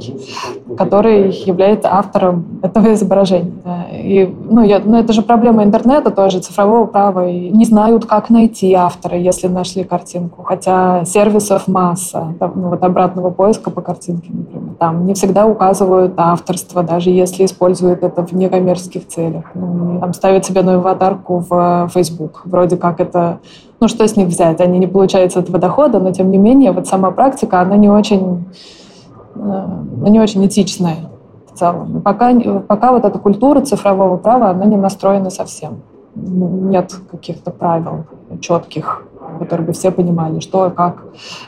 [0.77, 3.51] который является автором этого изображения.
[3.93, 7.27] И, ну, я, ну, это же проблема интернета тоже, цифрового права.
[7.27, 10.43] И не знают, как найти автора, если нашли картинку.
[10.43, 12.33] Хотя сервисов масса.
[12.39, 14.75] Ну, вот обратного поиска по картинке, например.
[14.79, 19.45] Там не всегда указывают авторство, даже если используют это в некоммерческих целях.
[19.53, 22.41] Ну, там ставят себе новую аватарку в Facebook.
[22.45, 23.39] Вроде как это...
[23.79, 24.59] Ну, что с них взять?
[24.59, 27.89] Они не получают с этого дохода, но тем не менее, вот сама практика, она не
[27.89, 28.45] очень,
[29.35, 29.67] э,
[30.09, 30.97] не очень этичная
[31.59, 32.01] целом.
[32.01, 32.33] пока,
[32.67, 35.81] пока вот эта культура цифрового права, она не настроена совсем.
[36.15, 38.05] Нет каких-то правил
[38.41, 39.03] четких,
[39.37, 41.03] которые бы все понимали, что, как,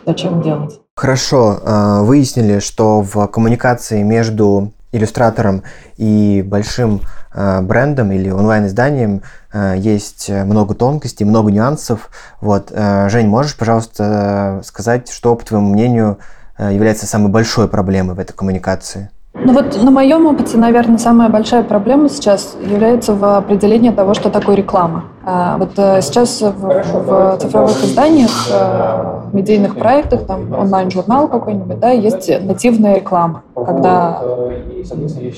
[0.06, 0.80] зачем делать.
[0.96, 5.63] Хорошо, а, выяснили, что в коммуникации между иллюстратором
[5.98, 7.02] и большим
[7.34, 9.22] а, брендом или онлайн-изданием
[9.54, 12.10] а, есть много тонкостей, много нюансов.
[12.41, 12.72] Вот.
[12.72, 16.17] Жень, можешь, пожалуйста, сказать, что, по твоему мнению,
[16.60, 19.10] является самой большой проблемой в этой коммуникации?
[19.34, 24.30] Ну вот на моем опыте, наверное, самая большая проблема сейчас является в определении того, что
[24.30, 25.06] такое реклама.
[25.23, 31.79] А вот э, сейчас в, в цифровых изданиях, э, в медийных проектах, там онлайн-журнал какой-нибудь,
[31.79, 34.19] да, есть нативная реклама, когда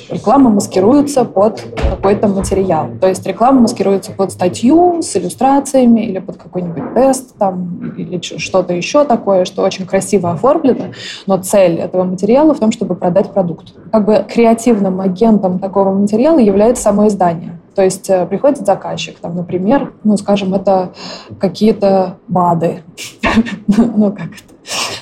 [0.10, 2.88] реклама маскируется под какой-то материал.
[3.02, 8.74] То есть реклама маскируется под статью с иллюстрациями или под какой-нибудь тест там, или что-то
[8.74, 10.94] еще такое, что очень красиво оформлено,
[11.28, 13.74] но цель этого материала в том, чтобы продать продукт.
[13.92, 17.60] Как бы креативным агентом такого материала является само издание.
[17.76, 20.94] То есть э, приходит заказчик, там, например, ну, скажем, это
[21.40, 22.84] какие-то БАДы,
[23.68, 24.54] ну, как это,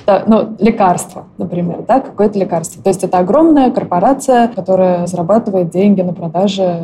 [0.06, 2.82] да, ну, лекарство, например, да, какое-то лекарство.
[2.82, 6.84] То есть это огромная корпорация, которая зарабатывает деньги на продаже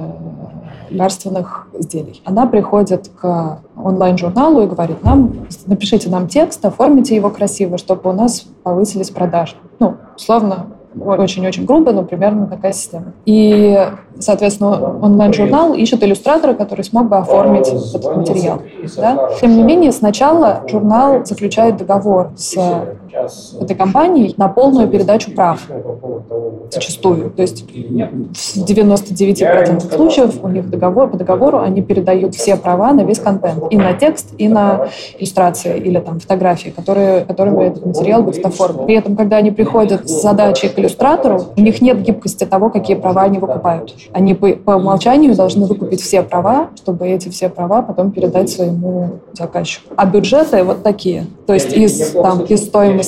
[0.90, 2.22] лекарственных изделий.
[2.26, 8.14] Она приходит к онлайн-журналу и говорит нам, напишите нам текст, оформите его красиво, чтобы у
[8.14, 9.56] нас повысились продажи.
[9.80, 10.68] Ну, условно,
[11.06, 13.14] очень-очень грубо, но примерно такая система.
[13.26, 13.88] И,
[14.20, 18.62] соответственно, онлайн-журнал ищет иллюстратора, который смог бы оформить этот материал.
[18.96, 19.30] Да?
[19.40, 22.58] Тем не менее, сначала журнал заключает договор с
[23.60, 25.68] этой компании на полную передачу прав
[26.72, 27.32] зачастую.
[27.32, 33.02] То есть в 99% случаев у них договор, по договору они передают все права на
[33.02, 33.64] весь контент.
[33.70, 38.86] И на текст, и на иллюстрации или там фотографии, которые, которыми этот материал будет оформлен.
[38.86, 42.96] При этом, когда они приходят с задачей к иллюстратору, у них нет гибкости того, какие
[42.96, 43.96] права они выкупают.
[44.14, 49.20] Они по, по умолчанию должны выкупить все права, чтобы эти все права потом передать своему
[49.34, 49.94] заказчику.
[49.96, 51.26] А бюджеты вот такие.
[51.46, 53.07] То есть из, там, из стоимости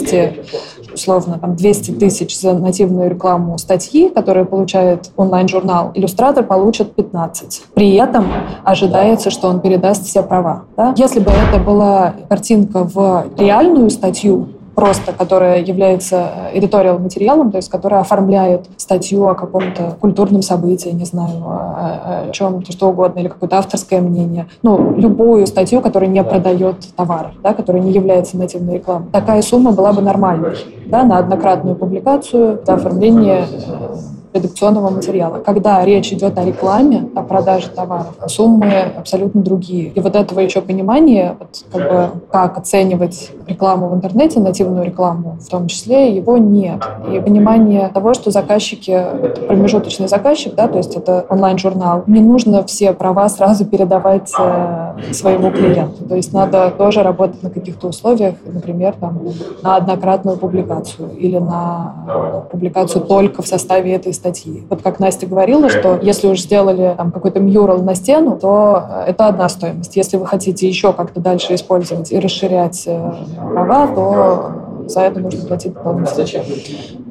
[0.94, 7.64] условно там 200 тысяч за нативную рекламу статьи, которую получает онлайн-журнал, иллюстратор получит 15.
[7.74, 8.28] При этом
[8.64, 10.64] ожидается, что он передаст все права.
[10.76, 10.94] Да?
[10.98, 17.70] Если бы это была картинка в реальную статью, просто, которая является эдиториал материалом, то есть
[17.70, 23.28] которая оформляет статью о каком-то культурном событии, не знаю, о, о чем-то, что угодно, или
[23.28, 24.48] какое-то авторское мнение.
[24.63, 29.10] Ну, любую статью, которая не продает товар, да, которая не является нативной рекламой.
[29.12, 33.96] Такая сумма была бы нормальной да, на однократную публикацию, за оформление э,
[34.34, 35.39] редакционного материала.
[35.39, 39.89] Когда речь идет о рекламе, о продаже товаров, суммы абсолютно другие.
[39.89, 45.38] И вот этого еще понимания, вот, как, бы, как оценивать рекламу в интернете, нативную рекламу
[45.39, 46.82] в том числе, его нет.
[47.12, 52.63] И понимание того, что заказчики, это промежуточный заказчик, да, то есть это онлайн-журнал, не нужно
[52.65, 56.06] все права сразу передавать э, своему клиенту.
[56.06, 59.20] То есть надо тоже работать на каких-то условиях, например, там,
[59.63, 64.63] на однократную публикацию или на публикацию только в составе этой статьи.
[64.69, 69.12] Вот как Настя говорила, что если уж сделали там какой-то мюрал на стену, то э,
[69.12, 69.95] это одна стоимость.
[69.95, 73.12] Если вы хотите еще как-то дальше использовать и расширять э,
[73.53, 74.51] права, то
[74.89, 76.43] за это нужно платить дополнительно.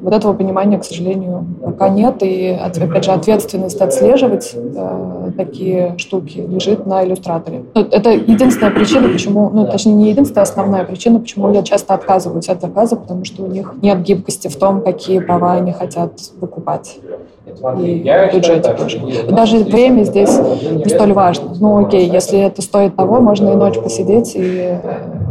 [0.01, 2.21] Вот этого понимания, к сожалению, пока нет.
[2.21, 7.63] И, опять же, ответственность отслеживать э, такие штуки лежит на иллюстраторе.
[7.73, 11.93] Ну, это единственная причина, почему, ну, точнее, не единственная, а основная причина, почему я часто
[11.93, 16.13] отказываюсь от заказа, потому что у них нет гибкости в том, какие права они хотят
[16.39, 16.99] выкупать.
[17.79, 19.01] И бюджете тоже.
[19.29, 20.37] Даже время здесь
[20.71, 21.51] не столь важно.
[21.59, 24.77] Ну, окей, если это стоит того, можно и ночь посидеть и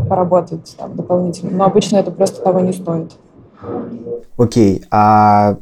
[0.08, 1.50] поработать там, дополнительно.
[1.56, 3.12] Но обычно это просто того не стоит.
[4.36, 5.56] Окей, а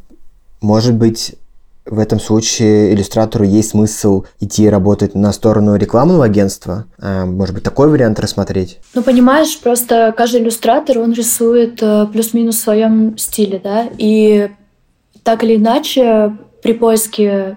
[0.60, 1.36] может быть
[1.86, 6.84] в этом случае иллюстратору есть смысл идти работать на сторону рекламного агентства?
[6.98, 8.80] А, может быть, такой вариант рассмотреть?
[8.94, 14.50] Ну, понимаешь, просто каждый иллюстратор, он рисует э, плюс-минус в своем стиле, да, и
[15.22, 17.56] так или иначе при поиске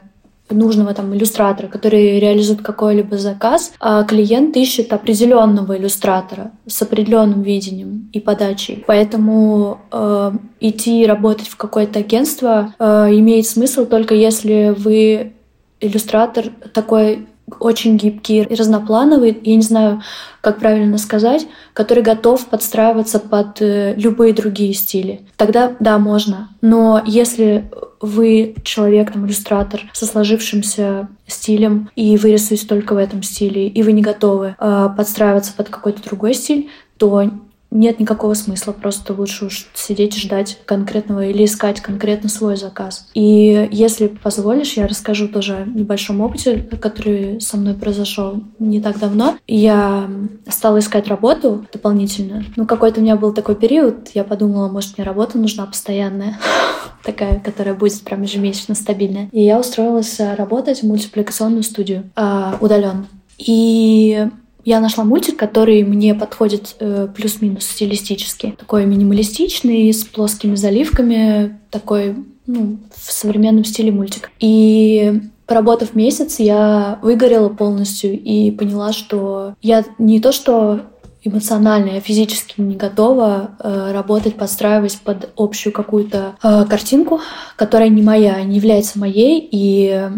[0.49, 8.09] нужного там иллюстратора, который реализует какой-либо заказ, а клиент ищет определенного иллюстратора с определенным видением
[8.13, 8.83] и подачей.
[8.87, 15.33] Поэтому э, идти работать в какое-то агентство э, имеет смысл только если вы
[15.79, 17.27] иллюстратор такой
[17.59, 20.01] очень гибкий и разноплановый, я не знаю,
[20.41, 25.21] как правильно сказать, который готов подстраиваться под э, любые другие стили.
[25.37, 26.49] Тогда да, можно.
[26.61, 33.23] Но если вы человек, там, иллюстратор со сложившимся стилем, и вы рисуете только в этом
[33.23, 37.29] стиле, и вы не готовы э, подстраиваться под какой-то другой стиль, то
[37.71, 43.07] нет никакого смысла, просто лучше уж сидеть и ждать конкретного или искать конкретно свой заказ.
[43.13, 48.99] И если позволишь, я расскажу тоже о небольшом опыте, который со мной произошел не так
[48.99, 49.37] давно.
[49.47, 50.09] Я
[50.47, 52.43] стала искать работу дополнительно.
[52.55, 56.39] Ну, какой-то у меня был такой период, я подумала, может, мне работа нужна постоянная,
[57.03, 59.29] такая, которая будет прям ежемесячно стабильная.
[59.31, 63.07] И я устроилась работать в мультипликационную студию а, удаленно.
[63.37, 64.27] И
[64.65, 68.55] я нашла мультик, который мне подходит э, плюс-минус стилистически.
[68.57, 74.31] Такой минималистичный, с плоскими заливками, такой ну, в современном стиле мультик.
[74.39, 80.81] И Поработав месяц, я выгорела полностью и поняла, что я не то что
[81.23, 87.21] эмоционально, я физически не готова э, работать, подстраиваясь под общую какую-то э, картинку,
[87.55, 90.09] которая не моя, не является моей, и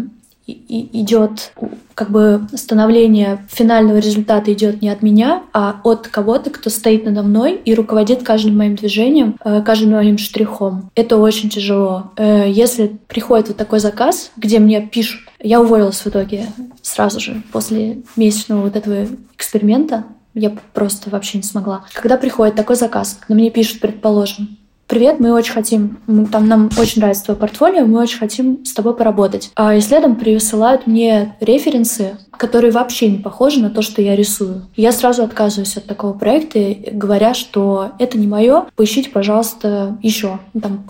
[0.68, 1.52] идет
[1.94, 7.22] как бы становление финального результата идет не от меня, а от кого-то, кто стоит надо
[7.22, 10.90] мной и руководит каждым моим движением, э, каждым моим штрихом.
[10.94, 12.12] Это очень тяжело.
[12.16, 16.46] Э, если приходит вот такой заказ, где мне пишут, я уволилась в итоге
[16.80, 21.84] сразу же после месячного вот этого эксперимента, я просто вообще не смогла.
[21.92, 24.56] Когда приходит такой заказ, когда мне пишут, предположим,
[24.92, 25.96] привет, мы очень хотим,
[26.30, 29.50] там нам очень нравится твое портфолио, мы очень хотим с тобой поработать.
[29.54, 34.66] А и следом присылают мне референсы, которые вообще не похожи на то, что я рисую.
[34.76, 40.40] Я сразу отказываюсь от такого проекта, говоря, что это не мое, поищите, пожалуйста, еще.
[40.60, 40.84] Там,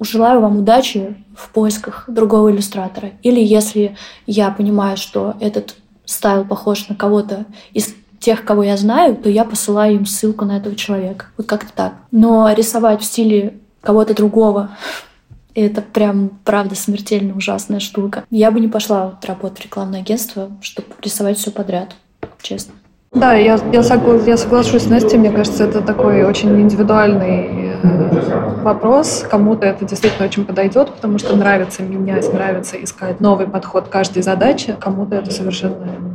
[0.00, 3.10] желаю вам удачи в поисках другого иллюстратора.
[3.24, 3.96] Или если
[4.28, 9.44] я понимаю, что этот стайл похож на кого-то из тех, кого я знаю, то я
[9.44, 11.26] посылаю им ссылку на этого человека.
[11.36, 11.92] Вот как-то так.
[12.10, 14.70] Но рисовать в стиле кого-то другого
[15.54, 18.24] это прям, правда, смертельно ужасная штука.
[18.30, 21.94] Я бы не пошла вот работать в рекламное агентство, чтобы рисовать все подряд,
[22.40, 22.74] честно.
[23.12, 25.18] Да, я, я, согла, я соглашусь с Настей.
[25.18, 29.24] Мне кажется, это такой очень индивидуальный э, вопрос.
[29.30, 34.22] Кому-то это действительно очень подойдет, потому что нравится менять, нравится искать новый подход к каждой
[34.24, 34.76] задаче.
[34.80, 36.13] Кому-то это совершенно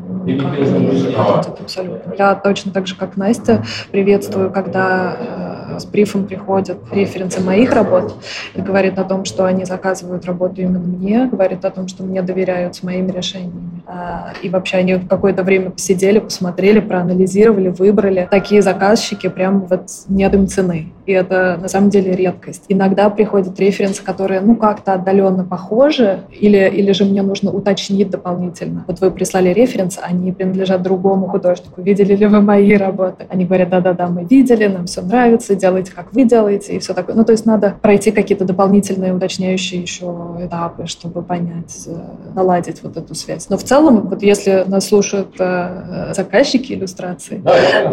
[1.60, 2.14] абсолютно.
[2.18, 8.16] Я точно так же, как Настя, приветствую, когда э, с брифом приходят референсы моих работ
[8.56, 12.22] и говорит о том, что они заказывают работу именно мне, говорит о том, что мне
[12.22, 13.82] доверяют с моими решениями.
[13.88, 18.28] А, и вообще они какое-то время посидели, посмотрели, проанализировали, выбрали.
[18.30, 20.92] Такие заказчики прям вот нет им цены.
[21.06, 22.66] И это на самом деле редкость.
[22.70, 28.86] Иногда приходят референсы, которые ну как-то отдаленно похожи, или, или же мне нужно уточнить дополнительно.
[28.88, 31.82] Вот вы прислали референс, они принадлежат другому художнику.
[31.82, 33.26] Видели ли вы мои работы?
[33.30, 37.16] Они говорят, да-да-да, мы видели, нам все нравится, делайте, как вы делаете, и все такое.
[37.16, 41.98] Ну, то есть надо пройти какие-то дополнительные уточняющие еще этапы, чтобы понять, э,
[42.36, 43.50] наладить вот эту связь.
[43.50, 47.42] Но в целом, вот если нас слушают э, заказчики иллюстрации,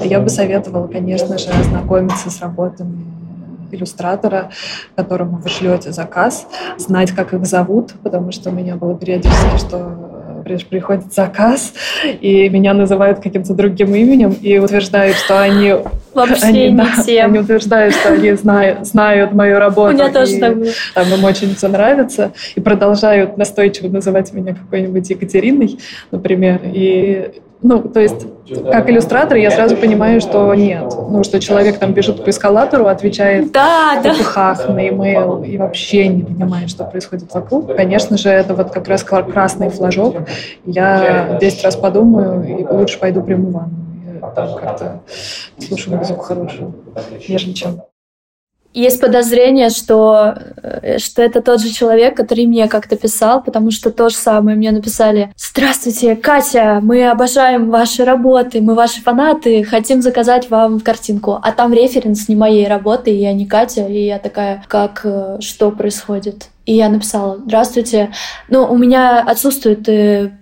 [0.05, 3.05] я бы советовала, конечно же, ознакомиться с работами
[3.71, 4.51] иллюстратора,
[4.95, 6.47] которому вы шлете заказ,
[6.79, 10.16] знать, как их зовут, потому что у меня было периодически, что
[10.69, 11.75] приходит заказ,
[12.21, 15.75] и меня называют каким-то другим именем, и утверждают, что они...
[16.15, 17.27] Вообще они, не да, тем.
[17.27, 19.91] Они утверждают, что они знают, знают мою работу.
[19.91, 20.73] У меня тоже так было.
[20.95, 25.79] Там им очень все нравится, и продолжают настойчиво называть меня какой-нибудь Екатериной,
[26.11, 27.33] например, и
[27.67, 28.27] ну, то есть,
[28.71, 30.85] как иллюстратор, я сразу понимаю, что нет.
[31.09, 34.11] Ну, что человек там бежит по эскалатору, отвечает да, в да.
[34.11, 37.75] попыхах на имейл и вообще не понимает, что происходит вокруг.
[37.75, 40.17] Конечно же, это вот как раз красный флажок.
[40.65, 43.87] Я 10 раз подумаю и лучше пойду приму ванну.
[44.35, 45.01] Там как-то
[45.59, 46.75] слушаю музыку хорошую,
[47.29, 47.83] нежели чем
[48.77, 53.91] есть подозрение, что, э, что это тот же человек, который мне как-то писал, потому что
[53.91, 55.33] то же самое мне написали.
[55.37, 61.39] Здравствуйте, Катя, мы обожаем ваши работы, мы ваши фанаты, хотим заказать вам картинку.
[61.43, 65.39] А там референс не моей работы, и я не Катя, и я такая, как, э,
[65.41, 66.49] что происходит?
[66.67, 68.11] И я написала, здравствуйте,
[68.51, 70.33] ну, у меня отсутствует э,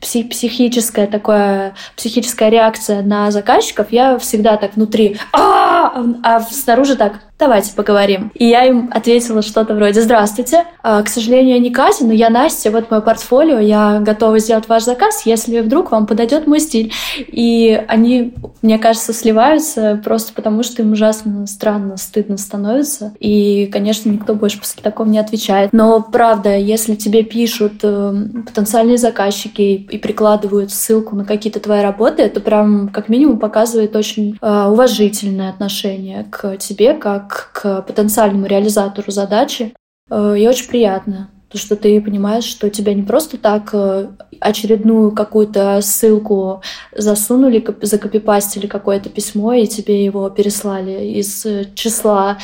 [0.00, 7.72] психическая такая психическая реакция на заказчиков, я всегда так внутри, а, а снаружи так, давайте
[7.74, 8.32] поговорим.
[8.34, 12.30] И я им ответила что-то вроде «Здравствуйте, а, к сожалению, я не Катя, но я
[12.30, 16.92] Настя, вот мое портфолио, я готова сделать ваш заказ, если вдруг вам подойдет мой стиль».
[17.18, 23.14] И они, мне кажется, сливаются просто потому, что им ужасно странно, стыдно становится.
[23.20, 25.72] И, конечно, никто больше после такого не отвечает.
[25.72, 28.14] Но, правда, если тебе пишут э,
[28.46, 34.36] потенциальные заказчики и прикладывают ссылку на какие-то твои работы, это прям как минимум показывает очень
[34.40, 39.74] э, уважительное отношение к тебе, как к потенциальному реализатору задачи.
[40.10, 41.30] Э, и очень приятно.
[41.50, 44.08] То, что ты понимаешь, что тебя не просто так э,
[44.38, 46.60] очередную какую-то ссылку
[46.94, 52.36] засунули, закопипастили какое-то письмо, и тебе его переслали из числа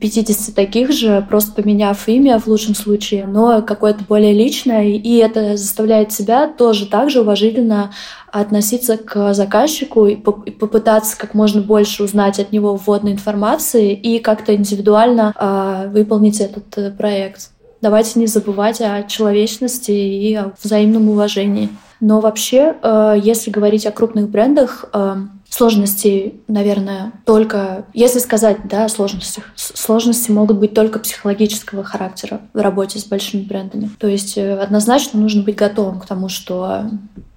[0.00, 5.56] 50 таких же, просто поменяв имя в лучшем случае, но какое-то более личное, и это
[5.56, 7.92] заставляет себя тоже так же уважительно
[8.32, 14.54] относиться к заказчику и попытаться как можно больше узнать от него вводной информации и как-то
[14.54, 17.50] индивидуально э, выполнить этот э, проект.
[17.80, 21.68] Давайте не забывать о человечности и о взаимном уважении.
[22.00, 25.16] Но вообще, э, если говорить о крупных брендах, э,
[25.48, 32.60] сложности, наверное, только, если сказать, да, о сложностях, сложности могут быть только психологического характера в
[32.60, 33.90] работе с большими брендами.
[33.98, 36.90] То есть э, однозначно нужно быть готовым к тому, что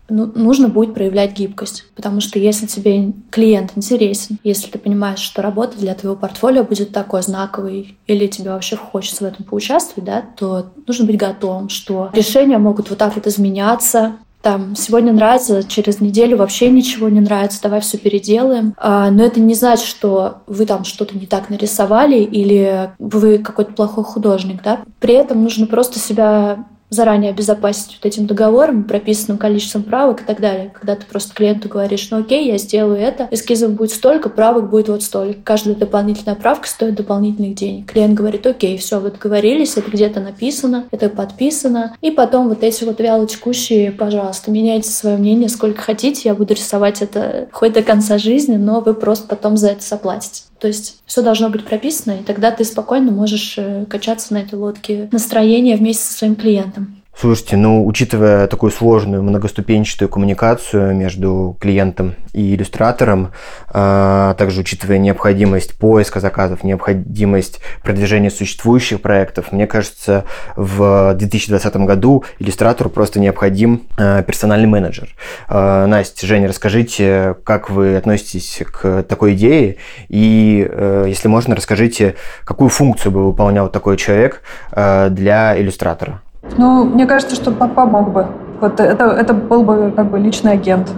[0.10, 1.86] ну, нужно будет проявлять гибкость.
[1.96, 6.92] Потому что если тебе клиент интересен, если ты понимаешь, что работа для твоего портфолио будет
[6.92, 12.10] такой знаковой, или тебе вообще хочется в этом поучаствовать, да, то нужно быть готовым, что
[12.14, 17.60] решения могут вот так вот изменяться, там, сегодня нравится, через неделю вообще ничего не нравится,
[17.62, 18.74] давай все переделаем.
[18.78, 23.74] А, но это не значит, что вы там что-то не так нарисовали или вы какой-то
[23.74, 24.82] плохой художник, да.
[25.00, 30.40] При этом нужно просто себя заранее обезопасить вот этим договором, прописанным количеством правок и так
[30.40, 30.72] далее.
[30.74, 34.90] Когда ты просто клиенту говоришь, ну окей, я сделаю это, эскизов будет столько, правок будет
[34.90, 35.40] вот столько.
[35.44, 37.92] Каждая дополнительная правка стоит дополнительных денег.
[37.92, 41.96] Клиент говорит, окей, все, вы договорились, это где-то написано, это подписано.
[42.02, 47.02] И потом вот эти вот вялочкущие, пожалуйста, меняйте свое мнение сколько хотите, я буду рисовать
[47.02, 50.44] это хоть до конца жизни, но вы просто потом за это заплатите.
[50.60, 54.56] То есть все должно быть прописано, и тогда ты спокойно можешь э, качаться на этой
[54.56, 56.99] лодке настроения вместе со своим клиентом.
[57.22, 63.34] Слушайте, ну, учитывая такую сложную многоступенчатую коммуникацию между клиентом и иллюстратором,
[63.68, 70.24] а также учитывая необходимость поиска заказов, необходимость продвижения существующих проектов, мне кажется,
[70.56, 75.14] в 2020 году иллюстратору просто необходим а, персональный менеджер.
[75.50, 79.76] А, Настя, Женя, расскажите, как вы относитесь к такой идее,
[80.08, 84.42] и, э, если можно, расскажите, какую функцию бы выполнял такой человек
[84.72, 86.22] для иллюстратора.
[86.60, 88.28] Ну, мне кажется, что помог бы.
[88.60, 90.92] Вот это, это был бы как бы личный агент.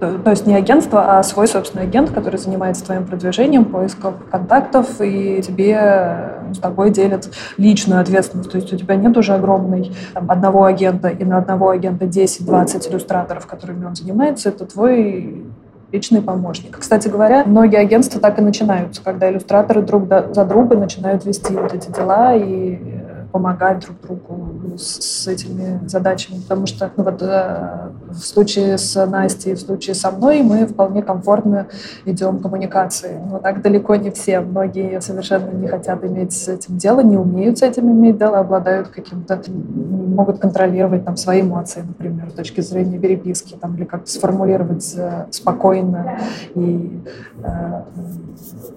[0.00, 5.40] То есть не агентство, а свой собственный агент, который занимается твоим продвижением, поиском контактов, и
[5.40, 8.50] тебе с тобой делит личную ответственность.
[8.50, 12.90] То есть у тебя нет уже огромной там, одного агента и на одного агента 10-20
[12.90, 14.48] иллюстраторов, которыми он занимается.
[14.48, 15.44] Это твой
[15.92, 16.76] личный помощник.
[16.76, 21.72] Кстати говоря, многие агентства так и начинаются, когда иллюстраторы друг за друга начинают вести вот
[21.72, 22.97] эти дела и
[23.32, 29.54] помогать друг другу с, этими задачами, потому что ну, вот, э, в случае с Настей,
[29.54, 31.68] в случае со мной мы вполне комфортно
[32.04, 33.20] идем коммуникации.
[33.30, 34.40] Но так далеко не все.
[34.40, 38.88] Многие совершенно не хотят иметь с этим дело, не умеют с этим иметь дело, обладают
[38.88, 44.94] каким-то, могут контролировать там свои эмоции, например, с точки зрения переписки, там, или как сформулировать
[44.96, 46.18] э, спокойно
[46.54, 47.02] и
[47.42, 47.82] э,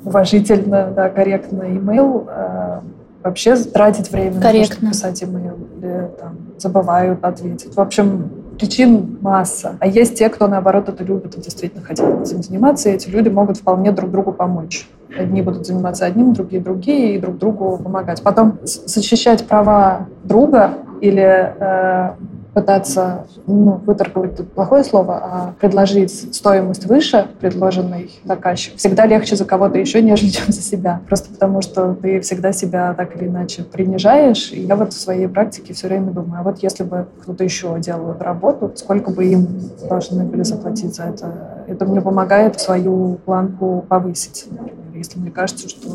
[0.04, 2.28] уважительно, да, корректно имейл.
[2.30, 2.82] Э,
[3.24, 4.88] вообще тратить время Корректно.
[4.88, 7.76] на то, чтобы писать имейл, или там, забывают ответить.
[7.76, 9.76] В общем, причин масса.
[9.80, 13.30] А есть те, кто, наоборот, это любит и действительно хотят этим заниматься, и эти люди
[13.30, 14.88] могут вполне друг другу помочь.
[15.18, 18.22] Одни будут заниматься одним, другие другие, и друг другу помогать.
[18.22, 22.12] Потом защищать права друга или э,
[22.54, 29.46] пытаться ну, выторговать тут плохое слово, а предложить стоимость выше предложенной заказчик всегда легче за
[29.46, 31.02] кого-то еще, нежели чем за себя.
[31.08, 34.52] Просто потому, что ты всегда себя так или иначе принижаешь.
[34.52, 37.80] И я вот в своей практике все время думаю, а вот если бы кто-то еще
[37.80, 39.48] делал эту работу, сколько бы им
[39.88, 41.64] должны были заплатить за это?
[41.68, 45.90] Это мне помогает свою планку повысить, например, если мне кажется, что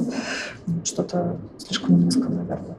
[0.84, 2.76] что-то слишком низко, наверное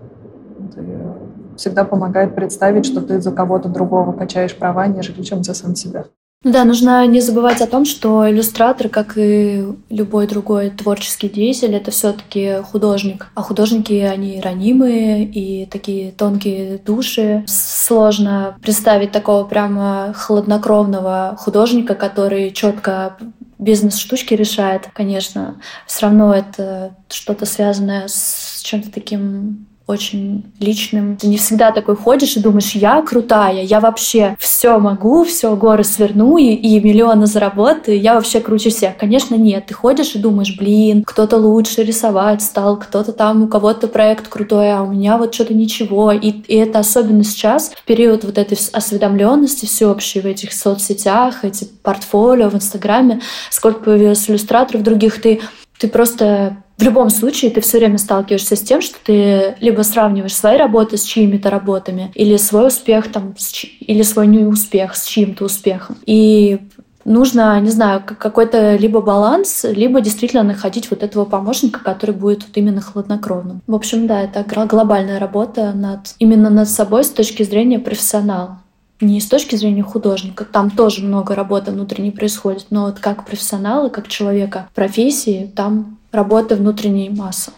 [1.58, 6.06] всегда помогает представить, что ты за кого-то другого качаешь права, нежели чем за сам себя.
[6.44, 11.90] Да, нужно не забывать о том, что иллюстратор, как и любой другой творческий деятель, это
[11.90, 13.28] все-таки художник.
[13.34, 17.44] А художники, они ранимые и такие тонкие души.
[17.48, 23.18] Сложно представить такого прямо хладнокровного художника, который четко
[23.60, 25.56] бизнес-штучки решает, конечно.
[25.88, 31.16] Все равно это что-то связанное с чем-то таким очень личным.
[31.16, 35.86] Ты не всегда такой ходишь и думаешь, я крутая, я вообще все могу, все горы
[35.86, 38.98] сверну и, и миллионы заработаю, я вообще круче всех.
[38.98, 39.68] Конечно, нет.
[39.68, 44.74] Ты ходишь и думаешь, блин, кто-то лучше рисовать стал, кто-то там, у кого-то проект крутой,
[44.74, 46.12] а у меня вот что-то ничего.
[46.12, 51.64] И, и это особенно сейчас, в период вот этой осведомленности всеобщей в этих соцсетях, эти
[51.64, 55.40] портфолио в Инстаграме, сколько появилось иллюстраторов других, ты
[55.78, 60.36] ты просто в любом случае ты все время сталкиваешься с тем, что ты либо сравниваешь
[60.36, 63.36] свои работы с чьими-то работами, или свой успех там,
[63.80, 65.98] или свой неуспех с чьим-то успехом.
[66.06, 66.60] И
[67.04, 72.56] нужно, не знаю, какой-то либо баланс, либо действительно находить вот этого помощника, который будет вот
[72.56, 73.62] именно хладнокровным.
[73.66, 78.60] В общем, да, это глобальная работа над, именно над собой с точки зрения профессионала
[79.00, 83.90] не с точки зрения художника, там тоже много работы внутренней происходит, но вот как профессионала,
[83.90, 87.52] как человека профессии, там работы внутренней масса.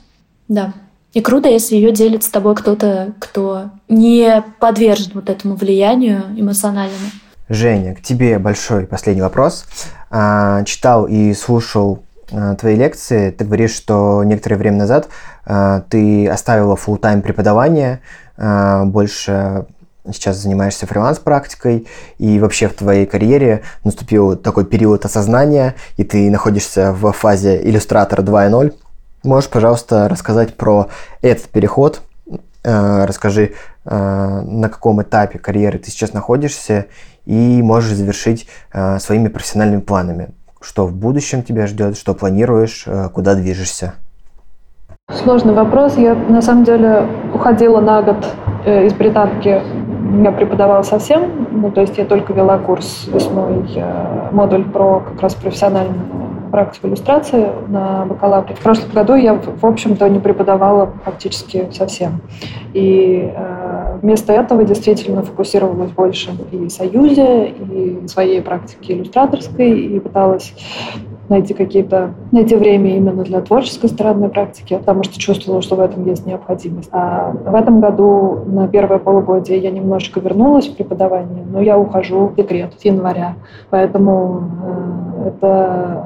[0.47, 0.73] Да.
[1.13, 7.09] И круто, если ее делит с тобой кто-то, кто не подвержен вот этому влиянию эмоциональному.
[7.47, 9.65] Женя, к тебе большой последний вопрос.
[10.11, 13.31] А, читал и слушал а, твои лекции.
[13.31, 15.07] Ты говоришь, что некоторое время назад
[15.45, 18.01] а, ты оставила full тайм преподавание,
[18.37, 19.65] больше
[20.13, 21.87] сейчас занимаешься фриланс-практикой,
[22.17, 28.21] и вообще в твоей карьере наступил такой период осознания, и ты находишься в фазе иллюстратора
[28.21, 28.73] 2.0.
[29.23, 30.87] Можешь, пожалуйста, рассказать про
[31.21, 32.01] этот переход,
[32.63, 33.53] э, расскажи,
[33.83, 36.85] э, на каком этапе карьеры ты сейчас находишься,
[37.25, 40.29] и можешь завершить э, своими профессиональными планами.
[40.61, 43.93] Что в будущем тебя ждет, что планируешь, куда движешься?
[45.09, 45.97] Сложный вопрос.
[45.97, 48.25] Я на самом деле уходила на год
[48.65, 49.61] из британки
[50.23, 53.65] я преподавала совсем, ну, то есть я только вела курс весной,
[54.31, 58.55] модуль про как раз профессиональную практику иллюстрации на бакалавре.
[58.55, 62.21] В прошлом году я, в общем-то, не преподавала практически совсем.
[62.73, 69.79] И э, вместо этого действительно фокусировалась больше и в Союзе, и в своей практике иллюстраторской,
[69.79, 70.53] и пыталась
[71.29, 76.05] найти какие-то, найти время именно для творческой стороны практики, потому что чувствовала, что в этом
[76.05, 76.89] есть необходимость.
[76.91, 82.27] А в этом году на первое полугодие я немножечко вернулась в преподавание, но я ухожу
[82.27, 83.35] в декрет с января.
[83.69, 86.03] Поэтому э, это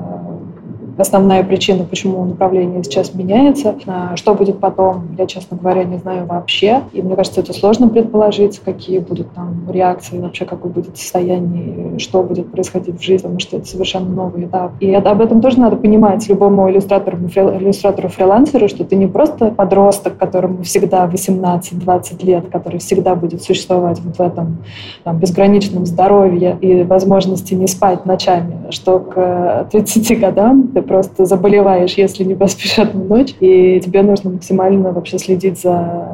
[0.98, 3.76] основная причина, почему направление сейчас меняется.
[3.88, 6.82] А, что будет потом, я, честно говоря, не знаю вообще.
[6.94, 12.24] И мне кажется, это сложно предположить, какие будут там реакции, вообще какое будет состояние, что
[12.24, 14.74] будет происходить в жизни, потому что это совершенно новый этап.
[14.80, 19.52] И это, об этом тоже надо понимать любому иллюстратору, иллюстратору фрилансеру, что ты не просто
[19.52, 24.58] подросток, которому всегда 18-20 лет, который всегда будет существовать вот в этом
[25.04, 31.94] там, безграничном здоровье и возможности не спать ночами, что к 30 годам ты просто заболеваешь,
[31.96, 36.08] если не поспишь одну ночь, и тебе нужно максимально вообще следить за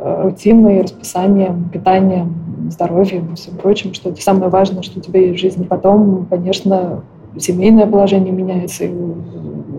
[0.00, 2.34] э, рутиной, расписанием, питанием,
[2.70, 5.64] здоровьем и всем прочим, что это самое важное, что у тебя есть в жизни.
[5.64, 7.02] Потом, конечно,
[7.38, 8.92] семейное положение меняется, и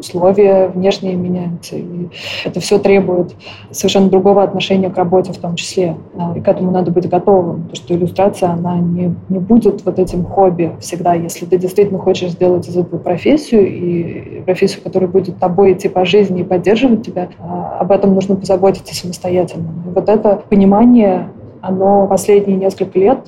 [0.03, 1.77] условия внешние меняются.
[1.77, 2.09] И
[2.43, 3.33] это все требует
[3.71, 5.95] совершенно другого отношения к работе в том числе.
[6.17, 9.99] А, и к этому надо быть готовым, потому что иллюстрация, она не, не будет вот
[9.99, 11.13] этим хобби всегда.
[11.13, 16.05] Если ты действительно хочешь сделать из этого профессию, и профессию, которая будет тобой идти по
[16.05, 19.69] жизни и поддерживать тебя, а, об этом нужно позаботиться самостоятельно.
[19.85, 21.29] И вот это понимание,
[21.61, 23.19] оно последние несколько лет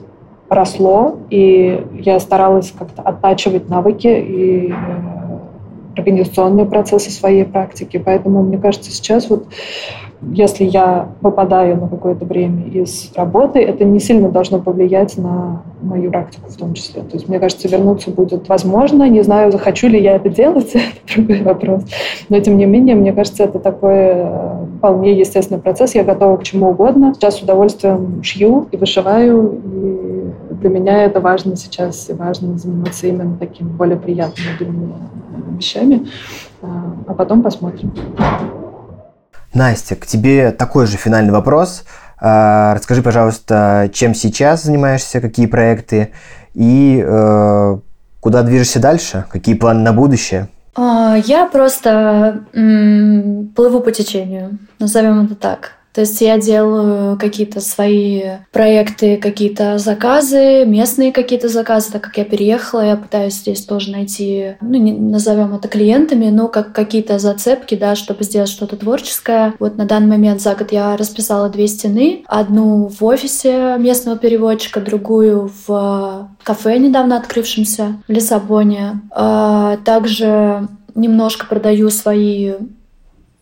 [0.50, 4.74] росло, и я старалась как-то оттачивать навыки и э,
[5.96, 8.02] организационные процессы своей практики.
[8.04, 9.48] Поэтому, мне кажется, сейчас вот
[10.22, 16.10] если я попадаю на какое-то время из работы, это не сильно должно повлиять на мою
[16.10, 17.02] практику в том числе.
[17.02, 19.08] То есть, мне кажется, вернуться будет возможно.
[19.10, 21.84] Не знаю, захочу ли я это делать, это другой вопрос.
[22.30, 25.96] Но, тем не менее, мне кажется, это такой э, вполне естественный процесс.
[25.96, 27.14] Я готова к чему угодно.
[27.14, 29.62] Сейчас с удовольствием шью и вышиваю.
[29.74, 30.15] И
[30.60, 32.10] для меня это важно сейчас.
[32.10, 34.96] И важно заниматься именно такими более приятными для меня
[35.58, 36.08] вещами.
[36.62, 37.94] А, а потом посмотрим.
[39.54, 41.86] Настя, к тебе такой же финальный вопрос.
[42.20, 46.12] А, расскажи, пожалуйста, чем сейчас занимаешься, какие проекты
[46.54, 47.78] и э,
[48.20, 50.48] куда движешься дальше, какие планы на будущее?
[50.76, 55.74] А, я просто м- плыву по течению, назовем это так.
[55.96, 62.26] То есть я делаю какие-то свои проекты, какие-то заказы, местные какие-то заказы, так как я
[62.26, 67.76] переехала, я пытаюсь здесь тоже найти, ну, не назовем это клиентами, но как какие-то зацепки,
[67.76, 69.54] да, чтобы сделать что-то творческое.
[69.58, 72.26] Вот на данный момент за год я расписала две стены.
[72.28, 79.00] Одну в офисе местного переводчика, другую в кафе, недавно открывшемся в Лиссабоне.
[79.12, 82.54] А также немножко продаю свои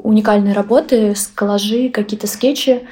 [0.03, 2.87] уникальные работы, коллажи, какие-то скетчи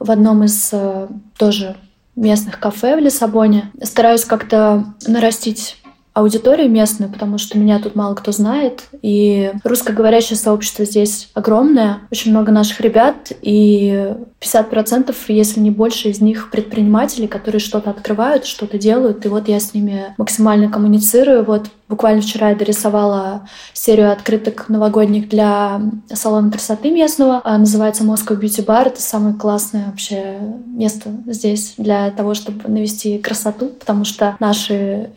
[0.00, 1.76] в одном из э, тоже
[2.16, 3.70] местных кафе в Лиссабоне.
[3.82, 5.76] Стараюсь как-то нарастить
[6.14, 12.30] аудиторию местную, потому что меня тут мало кто знает, и русскоговорящее сообщество здесь огромное, очень
[12.30, 18.78] много наших ребят, и 50%, если не больше из них предприниматели, которые что-то открывают, что-то
[18.78, 21.44] делают, и вот я с ними максимально коммуницирую.
[21.44, 25.80] Вот буквально вчера я дорисовала серию открыток новогодних для
[26.12, 27.40] салона красоты местного.
[27.44, 28.88] А, называется Moscow Beauty Bar.
[28.88, 35.10] Это самое классное вообще место здесь для того, чтобы навести красоту, потому что наши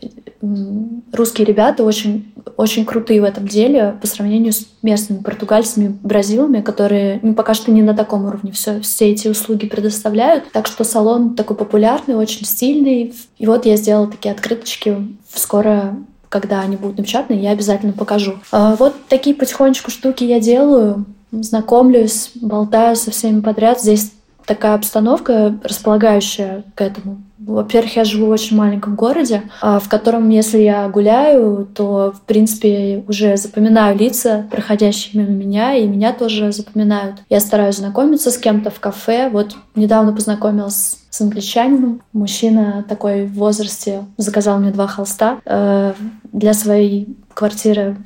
[1.12, 7.18] русские ребята очень, очень крутые в этом деле по сравнению с местными португальцами, бразилами, которые
[7.22, 10.52] ну, пока что не на таком уровне все, все эти услуги предоставляют.
[10.52, 13.14] Так что салон такой популярный, очень стильный.
[13.38, 14.96] И вот я сделала такие открыточки.
[15.34, 15.96] Скоро
[16.28, 18.38] когда они будут напечатаны, я обязательно покажу.
[18.52, 23.80] А вот такие потихонечку штуки я делаю, знакомлюсь, болтаю со всеми подряд.
[23.80, 24.12] Здесь
[24.48, 27.22] такая обстановка, располагающая к этому.
[27.38, 32.22] Во-первых, я живу в очень маленьком городе, а, в котором, если я гуляю, то, в
[32.22, 37.16] принципе, уже запоминаю лица, проходящие мимо меня, и меня тоже запоминают.
[37.28, 39.28] Я стараюсь знакомиться с кем-то в кафе.
[39.30, 42.00] Вот недавно познакомилась с англичанином.
[42.12, 45.92] Мужчина такой в возрасте заказал мне два холста э,
[46.32, 47.98] для своей квартиры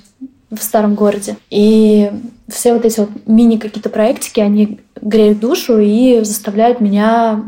[0.51, 1.37] в старом городе.
[1.51, 2.11] И
[2.49, 7.45] все вот эти вот мини какие-то проектики, они греют душу и заставляют меня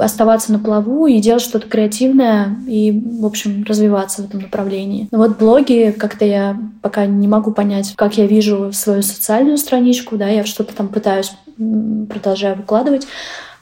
[0.00, 5.08] оставаться на плаву и делать что-то креативное и, в общем, развиваться в этом направлении.
[5.10, 10.16] Но вот блоги, как-то я пока не могу понять, как я вижу свою социальную страничку,
[10.16, 13.06] да, я что-то там пытаюсь, продолжаю выкладывать,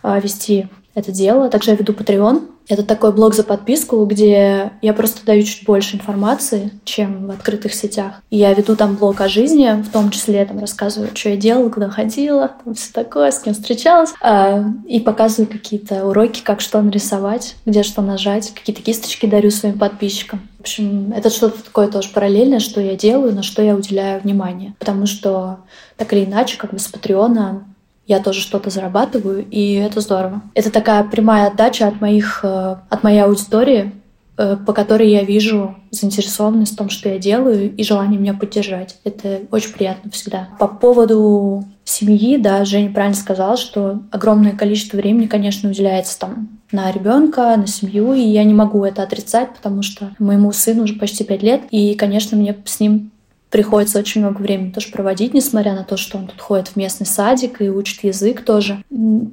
[0.02, 1.48] а, вести это дело.
[1.48, 2.48] Также я веду Patreon.
[2.68, 7.74] Это такой блог за подписку, где я просто даю чуть больше информации, чем в открытых
[7.74, 8.22] сетях.
[8.30, 11.88] Я веду там блог о жизни, в том числе там рассказываю, что я делала, куда
[11.88, 14.12] ходила, там все такое, с кем встречалась.
[14.22, 19.78] А, и показываю какие-то уроки, как что нарисовать, где что нажать, какие-то кисточки дарю своим
[19.78, 20.48] подписчикам.
[20.58, 24.74] В общем, это что-то такое тоже параллельное, что я делаю, на что я уделяю внимание.
[24.78, 25.58] Потому что
[25.96, 27.64] так или иначе, как бы с Патреона
[28.06, 30.42] я тоже что-то зарабатываю, и это здорово.
[30.54, 33.92] Это такая прямая отдача от моих, э, от моей аудитории,
[34.36, 38.98] э, по которой я вижу заинтересованность в том, что я делаю, и желание меня поддержать.
[39.04, 40.48] Это очень приятно всегда.
[40.58, 46.90] По поводу семьи, да, Женя правильно сказала, что огромное количество времени, конечно, уделяется там на
[46.90, 51.22] ребенка, на семью, и я не могу это отрицать, потому что моему сыну уже почти
[51.22, 53.11] пять лет, и, конечно, мне с ним
[53.52, 57.06] приходится очень много времени тоже проводить, несмотря на то, что он тут ходит в местный
[57.06, 58.82] садик и учит язык тоже.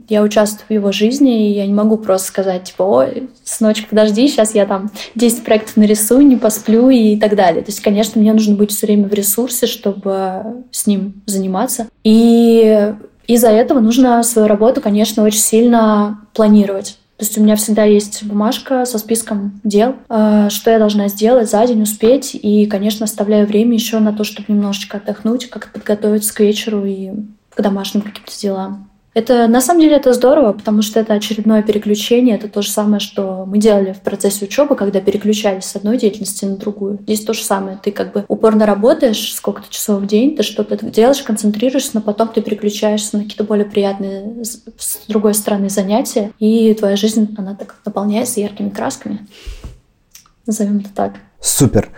[0.09, 4.28] Я участвую в его жизни, и я не могу просто сказать, типа, ой, сыночек, подожди,
[4.28, 7.63] сейчас я там 10 проектов нарисую, не посплю и так далее.
[7.63, 11.88] То есть, конечно, мне нужно быть все время в ресурсе, чтобы с ним заниматься.
[12.03, 12.93] И
[13.26, 16.97] из-за этого нужно свою работу, конечно, очень сильно планировать.
[17.20, 21.49] То есть у меня всегда есть бумажка со списком дел, э, что я должна сделать
[21.49, 22.34] за день, успеть.
[22.34, 27.11] И, конечно, оставляю время еще на то, чтобы немножечко отдохнуть, как подготовиться к вечеру и
[27.53, 28.88] к домашним каким-то делам.
[29.20, 32.38] Это на самом деле это здорово, потому что это очередное переключение.
[32.38, 36.45] Это то же самое, что мы делали в процессе учебы, когда переключались с одной деятельности
[36.45, 36.99] на другую.
[37.01, 37.78] Здесь то же самое.
[37.84, 42.30] Ты как бы упорно работаешь сколько-то часов в день, ты что-то делаешь, концентрируешься, но потом
[42.30, 47.76] ты переключаешься на какие-то более приятные с другой стороны занятия, и твоя жизнь, она так
[47.86, 49.28] наполняется яркими красками.
[50.45, 51.15] Назовем это так.
[51.41, 51.89] Супер.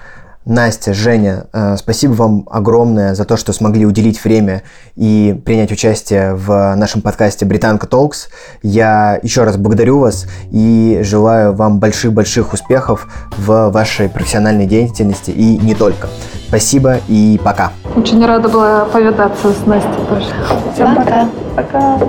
[0.45, 4.63] Настя, Женя, э, спасибо вам огромное за то, что смогли уделить время
[4.95, 8.29] и принять участие в нашем подкасте «Британка Толкс».
[8.63, 15.59] Я еще раз благодарю вас и желаю вам больших-больших успехов в вашей профессиональной деятельности и
[15.59, 16.07] не только.
[16.47, 17.71] Спасибо и пока.
[17.95, 20.27] Очень рада была повидаться с Настей тоже.
[20.73, 21.29] Всем пока.
[21.55, 21.99] Пока.